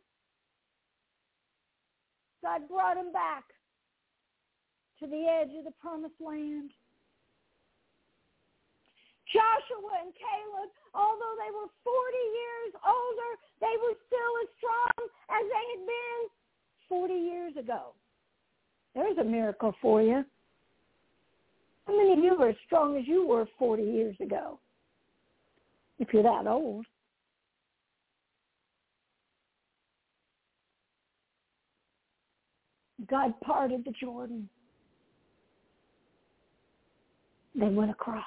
[2.44, 3.44] God brought them back
[5.00, 6.72] to the edge of the promised land.
[9.30, 12.79] Joshua and Caleb, although they were 40 years
[17.10, 17.94] 40 years ago.
[18.94, 20.24] There's a miracle for you.
[21.88, 24.60] How many of you are as strong as you were 40 years ago?
[25.98, 26.86] If you're that old.
[33.10, 34.48] God parted the Jordan.
[37.56, 38.24] They went across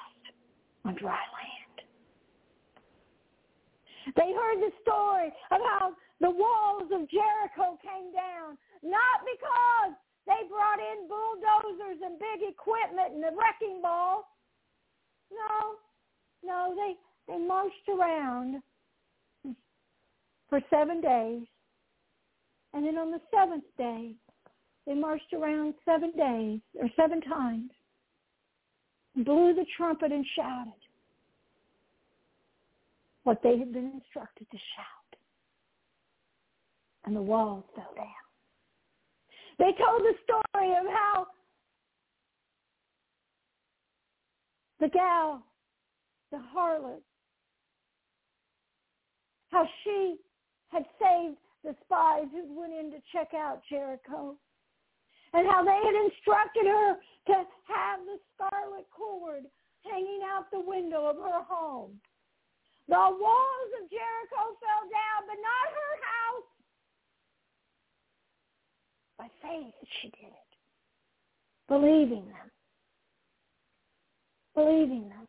[0.83, 1.87] on dry land.
[4.17, 9.91] They heard the story of how the walls of Jericho came down, not because
[10.25, 14.23] they brought in bulldozers and big equipment and the wrecking ball.
[15.29, 15.75] No,
[16.45, 16.95] no, they
[17.27, 18.61] they marched around
[20.49, 21.43] for seven days,
[22.73, 24.13] and then on the seventh day,
[24.87, 27.71] they marched around seven days or seven times,
[29.17, 30.71] blew the trumpet and shouted
[33.23, 35.02] what they had been instructed to shout,
[37.05, 38.07] and the walls fell down.
[39.59, 41.27] They told the story of how
[44.79, 45.43] the gal,
[46.31, 47.01] the harlot,
[49.51, 50.17] how she
[50.69, 54.35] had saved the spies who went in to check out Jericho
[55.33, 56.95] and how they had instructed her
[57.27, 57.33] to
[57.69, 59.43] have the scarlet cord
[59.85, 61.99] hanging out the window of her home.
[62.87, 66.52] The walls of Jericho fell down, but not her house.
[69.23, 70.57] By faith she did it.
[71.69, 72.51] Believing them.
[74.53, 75.27] Believing them.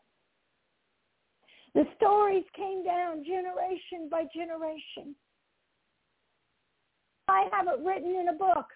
[1.77, 5.15] The stories came down generation by generation.
[7.29, 8.67] I have it written in a book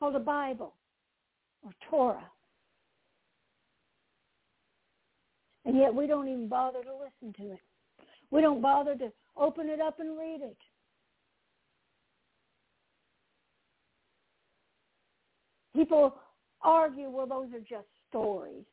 [0.00, 0.72] called the Bible
[1.62, 2.30] or Torah.
[5.66, 7.60] And yet we don't even bother to listen to it.
[8.30, 10.56] We don't bother to open it up and read it.
[15.74, 16.14] People
[16.62, 18.64] argue, well, those are just stories.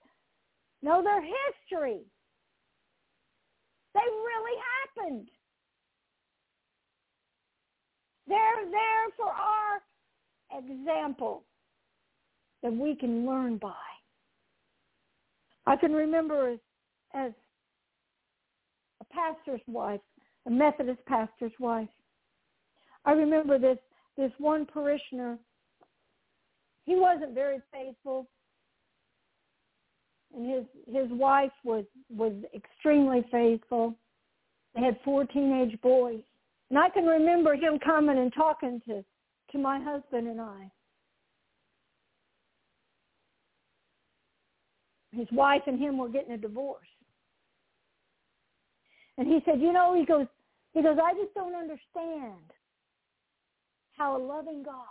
[0.81, 2.01] No, they're history.
[3.93, 4.61] They really
[4.97, 5.27] happened.
[8.27, 9.81] They're there for our
[10.57, 11.43] example
[12.63, 13.73] that we can learn by.
[15.65, 16.59] I can remember as,
[17.13, 17.31] as
[19.01, 20.01] a pastor's wife,
[20.47, 21.89] a Methodist pastor's wife,
[23.05, 23.77] I remember this
[24.17, 25.37] this one parishioner.
[26.85, 28.27] He wasn't very faithful,
[30.35, 33.95] and his his wife was was extremely faithful.
[34.75, 36.21] They had four teenage boys,
[36.69, 39.03] and I can remember him coming and talking to
[39.51, 40.71] to my husband and I.
[45.13, 46.87] His wife and him were getting a divorce.
[49.17, 50.25] And he said, you know, he goes,
[50.73, 52.39] he goes, I just don't understand
[53.97, 54.85] how a loving God,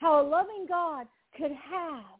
[0.00, 2.18] how a loving God could have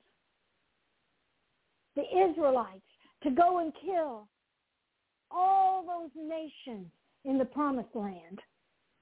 [1.96, 2.84] the Israelites
[3.24, 4.28] to go and kill
[5.30, 6.86] all those nations
[7.24, 8.40] in the promised land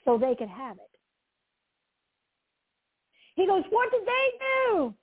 [0.05, 0.91] so they could have it.
[3.35, 4.95] He goes, what did they do?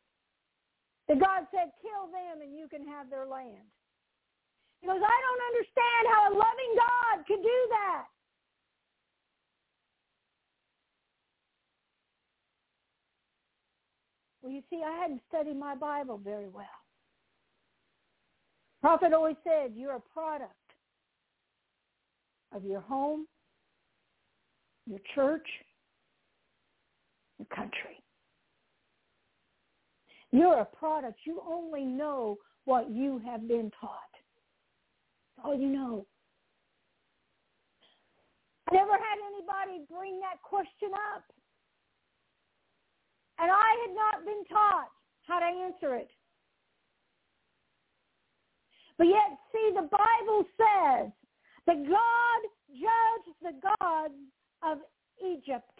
[1.07, 3.63] The God said, kill them and you can have their land.
[4.81, 8.05] He goes, I don't understand how a loving God could do that.
[14.45, 16.67] Well, you see, I hadn't studied my Bible very well.
[18.79, 20.53] Prophet always said, you're a product
[22.53, 23.25] of your home,
[24.85, 25.47] your church,
[27.39, 28.03] your country.
[30.31, 31.21] You're a product.
[31.25, 33.97] You only know what you have been taught.
[35.37, 36.05] That's all you know.
[38.69, 41.23] I never had anybody bring that question up.
[43.39, 44.89] And I had not been taught
[45.27, 46.09] how to answer it.
[48.97, 51.11] But yet, see, the Bible says
[51.67, 52.39] that God
[52.71, 54.21] judged the gods
[54.63, 54.79] of
[55.19, 55.75] Egypt.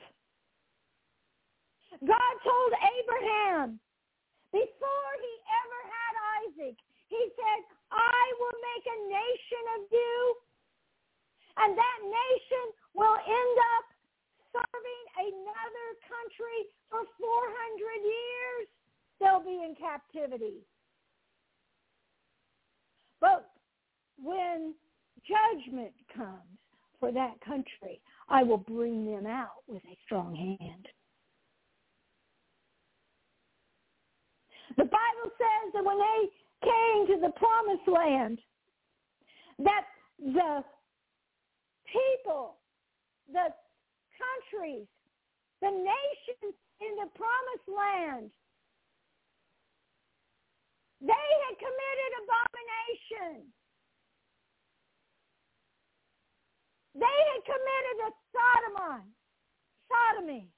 [2.03, 3.79] God told Abraham,
[4.51, 6.77] before he ever had Isaac,
[7.07, 7.59] he said,
[7.91, 10.17] I will make a nation of you,
[11.63, 13.94] and that nation will end up
[14.55, 18.65] serving another country for 400 years.
[19.19, 20.63] They'll be in captivity.
[23.19, 23.51] But
[24.21, 24.73] when
[25.27, 26.55] judgment comes
[26.99, 27.99] for that country,
[28.29, 30.87] I will bring them out with a strong hand.
[34.77, 36.29] The Bible says that when they
[36.63, 38.39] came to the promised land,
[39.59, 39.85] that
[40.19, 40.63] the
[41.91, 42.57] people,
[43.31, 43.47] the
[44.15, 44.87] countries,
[45.61, 48.31] the nations in the promised land,
[51.01, 53.51] they had committed abomination.
[56.95, 59.03] They had committed a sodomy.
[59.91, 60.49] Sodomy.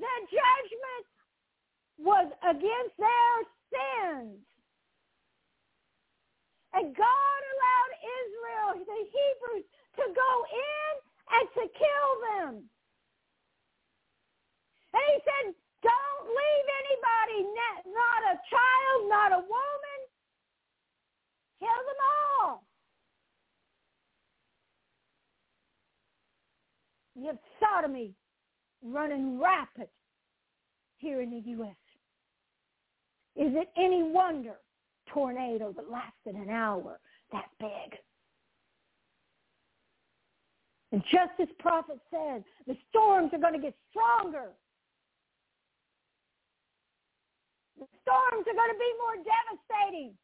[0.00, 1.04] the judgment
[1.98, 3.34] was against their
[3.70, 4.42] sins.
[6.74, 9.66] And God allowed Israel, the Hebrews,
[10.02, 10.90] to go in
[12.44, 12.64] them.
[14.92, 17.48] And he said, don't leave anybody,
[17.86, 20.00] not a child, not a woman.
[21.58, 22.00] Kill them
[22.40, 22.64] all.
[27.16, 28.14] You have sodomy
[28.82, 29.88] running rapid
[30.98, 31.76] here in the U.S.
[33.36, 34.56] Is it any wonder
[35.08, 36.98] tornado that lasted an hour
[37.32, 37.98] that big?
[40.94, 44.54] And just as prophet said, the storms are going to get stronger.
[47.76, 50.14] The storms are going to be more devastating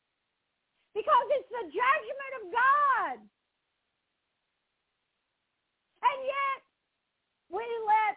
[0.95, 3.19] because it's the judgment of God.
[6.07, 6.63] And yet,
[7.51, 8.15] we let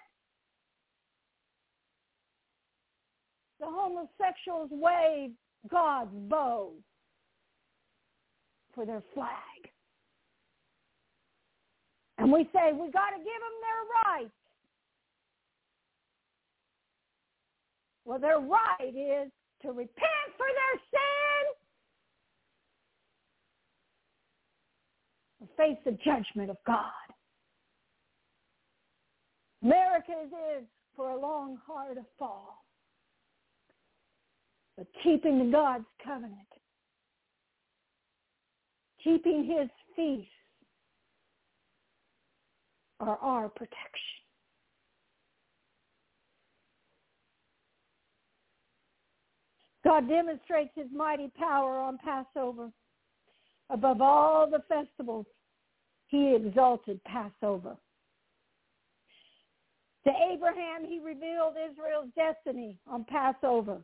[3.61, 5.31] the homosexuals wave
[5.71, 6.73] God's bow
[8.75, 9.52] for their flag.
[12.17, 14.31] And we say, we got to give them their rights.
[18.05, 21.45] Well, their right is to repent for their sin
[25.39, 26.91] and face the judgment of God.
[29.63, 30.11] America
[30.57, 32.63] is for a long, hard fall.
[34.77, 36.33] But keeping God's covenant,
[39.03, 40.29] keeping his feast
[43.09, 44.23] are our protection.
[49.83, 52.71] God demonstrates his mighty power on Passover.
[53.69, 55.25] Above all the festivals,
[56.07, 57.75] he exalted Passover.
[60.05, 63.83] To Abraham, he revealed Israel's destiny on Passover.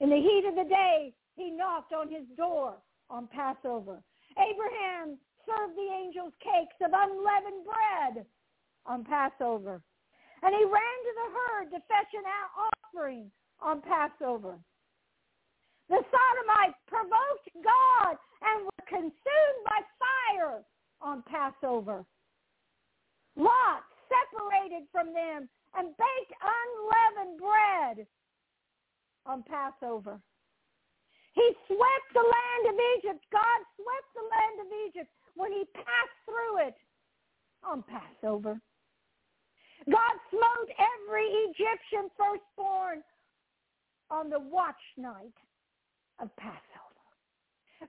[0.00, 2.74] In the heat of the day, he knocked on his door
[3.10, 4.02] on Passover.
[4.32, 8.26] Abraham served the angels cakes of unleavened bread
[8.88, 9.80] on Passover.
[10.42, 12.24] And he ran to the herd to fetch an
[12.56, 13.30] offering
[13.60, 14.58] on Passover.
[15.88, 20.62] The Sodomites provoked God and were consumed by fire
[21.00, 22.04] on Passover.
[23.36, 28.06] Lot separated from them and baked unleavened bread
[29.26, 30.20] on Passover.
[31.34, 33.24] He swept the land of Egypt.
[33.30, 36.74] God swept the land of Egypt when he passed through it
[37.62, 38.60] on Passover.
[39.86, 43.02] God smote every Egyptian firstborn
[44.10, 45.36] on the watch night
[46.20, 46.88] of Passover.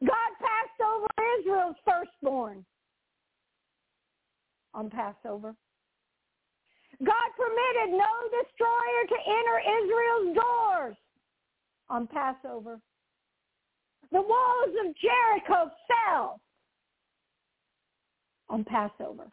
[0.01, 1.07] God passed over
[1.39, 2.65] Israel's firstborn
[4.73, 5.55] on Passover.
[7.03, 10.97] God permitted no destroyer to enter Israel's doors
[11.89, 12.79] on Passover.
[14.11, 16.41] The walls of Jericho fell
[18.49, 19.27] on Passover.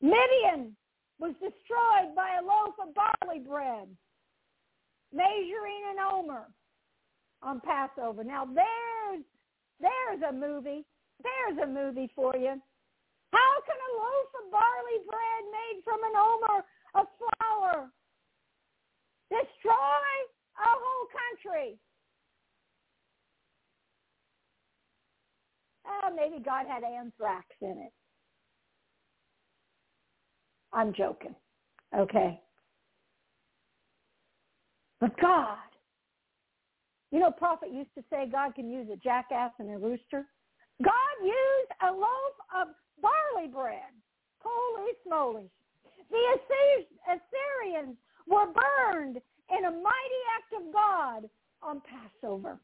[0.00, 0.76] Midian
[1.18, 3.88] was destroyed by a loaf of barley bread,
[5.12, 6.46] measuring an omer
[7.42, 8.24] on Passover.
[8.24, 9.24] Now there's
[9.80, 10.84] there's a movie.
[11.22, 12.56] There's a movie for you.
[13.32, 17.90] How can a loaf of barley bread made from an omer of flour
[19.30, 20.10] destroy
[20.58, 21.78] a whole country?
[25.86, 27.92] Oh, maybe God had anthrax in it.
[30.72, 31.34] I'm joking.
[31.96, 32.40] Okay.
[35.00, 35.56] But God,
[37.10, 40.26] you know, prophet used to say God can use a jackass and a rooster.
[40.82, 42.68] God used a loaf of
[43.00, 43.92] barley bread.
[44.40, 45.50] Holy smoly.
[46.10, 46.22] The
[47.06, 47.96] Assyrians
[48.26, 51.28] were burned in a mighty act of God
[51.62, 52.58] on Passover.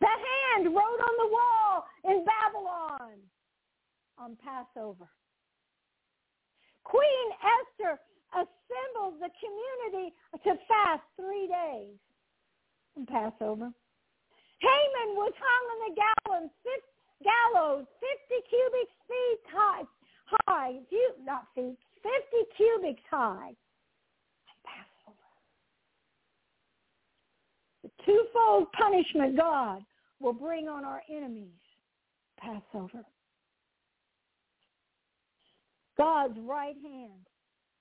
[0.00, 3.18] The hand wrote on the wall in Babylon
[4.20, 5.08] on Passover.
[6.84, 8.00] Queen Esther
[8.34, 10.14] assembled the community
[10.44, 11.96] to fast three days
[12.96, 13.70] on Passover.
[14.60, 16.50] Haman was hung on the gallows,
[17.22, 17.86] gallows
[18.28, 19.84] 50 cubic feet high,
[20.46, 22.10] high, few, not feet, 50
[22.56, 23.54] cubits high.
[24.64, 25.28] Passover.
[27.84, 29.82] The twofold punishment God
[30.20, 31.52] will bring on our enemies.
[32.38, 33.04] Passover.
[35.98, 37.26] God's right hand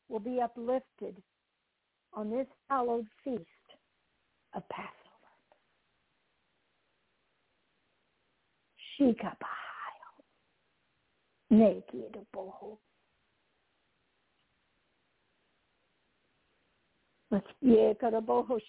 [0.09, 1.22] will be uplifted
[2.13, 3.43] on this hallowed feast
[4.55, 4.93] of Passover.
[11.49, 12.78] Naked boho.
[17.61, 18.59] Ye karaboho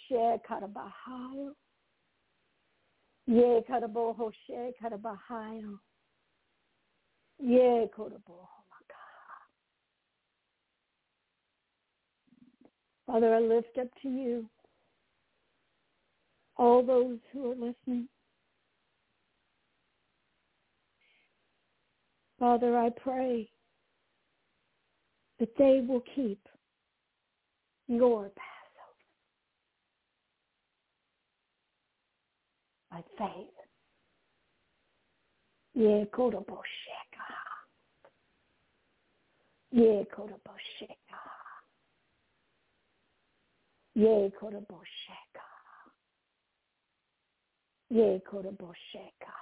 [4.46, 5.78] she karabahayo.
[7.38, 8.57] Ye karaboho.
[13.08, 14.44] Father, I lift up to you
[16.58, 18.06] all those who are listening.
[22.38, 23.48] Father, I pray
[25.40, 26.40] that they will keep
[27.86, 28.98] your Passover
[32.90, 33.54] by faith.
[35.72, 37.24] Ye kodobosheka.
[39.70, 41.27] Ye kodobosheka.
[43.98, 45.46] Ye kodobosheka.
[47.90, 49.34] Ye kodobosheka.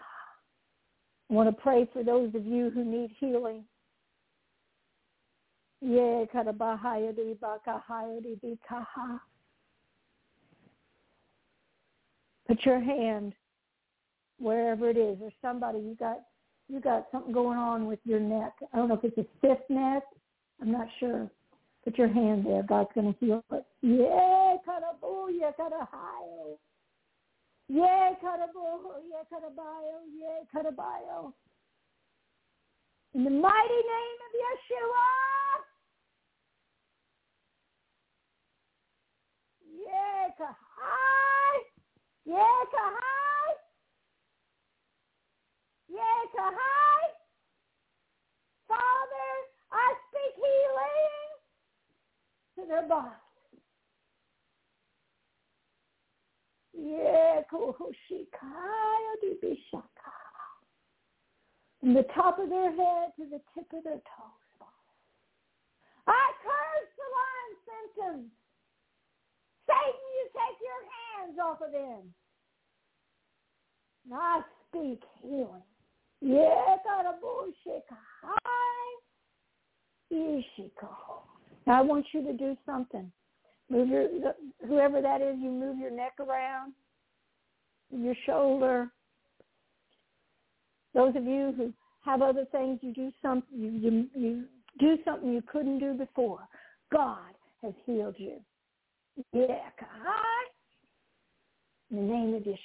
[1.28, 3.64] I want to pray for those of you who need healing.
[5.82, 9.20] Ye karabahaya di bakahaya di bikaha.
[12.48, 13.34] Put your hand
[14.38, 16.22] wherever it is, or somebody you got
[16.70, 18.54] you got something going on with your neck.
[18.72, 20.02] I don't know if it's a stiff neck.
[20.62, 21.30] I'm not sure.
[21.86, 22.64] Put your hand there.
[22.64, 23.64] God's going to heal it.
[23.80, 26.58] Yeah, karabu, yeah, karahayo.
[27.68, 31.32] Yeah, karabu, yeah, karabayo, yeah, karabayo.
[33.14, 35.06] In the mighty name of Yeshua.
[39.86, 41.54] Yeah, kahai.
[42.24, 43.52] Yeah, kahai.
[45.88, 47.06] Yeah, kahai.
[48.66, 49.30] Father,
[49.70, 51.05] I speak healing
[52.56, 52.86] to their
[59.22, 60.12] dibishaka.
[61.80, 64.46] From the top of their head to the tip of their toes.
[66.06, 68.30] I curse the Lyme symptoms.
[69.66, 72.14] Satan, you take your hands off of them.
[74.04, 75.66] And I speak healing.
[76.20, 77.84] Yeah, God, a bullshit.
[78.22, 78.46] Hi.
[81.66, 83.10] Now I want you to do something.
[83.68, 84.08] Move your
[84.66, 85.36] whoever that is.
[85.40, 86.72] You move your neck around,
[87.90, 88.90] your shoulder.
[90.94, 93.58] Those of you who have other things, you do something.
[93.58, 94.44] You, you you
[94.78, 96.40] do something you couldn't do before.
[96.92, 98.38] God has healed you.
[99.32, 100.46] Yeah, God.
[101.90, 102.56] In the name of Yeshua.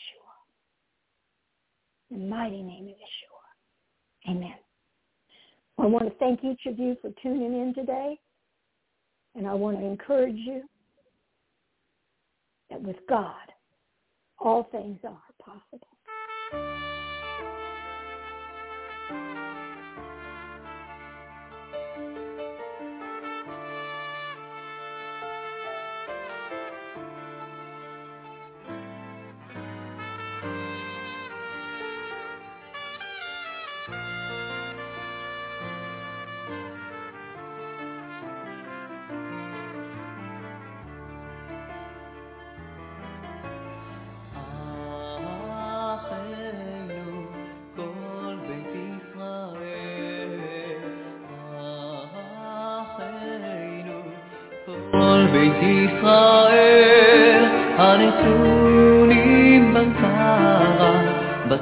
[2.11, 4.31] In the mighty name of Yeshua.
[4.31, 4.55] Amen.
[5.79, 8.19] I want to thank each of you for tuning in today.
[9.35, 10.63] And I want to encourage you
[12.69, 13.35] that with God,
[14.39, 15.87] all things are possible.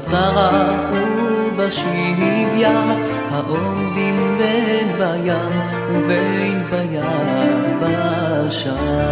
[0.10, 2.84] בצרה ובשביה,
[3.32, 6.64] העומדים בין בים ובין
[7.80, 9.09] ביבשה.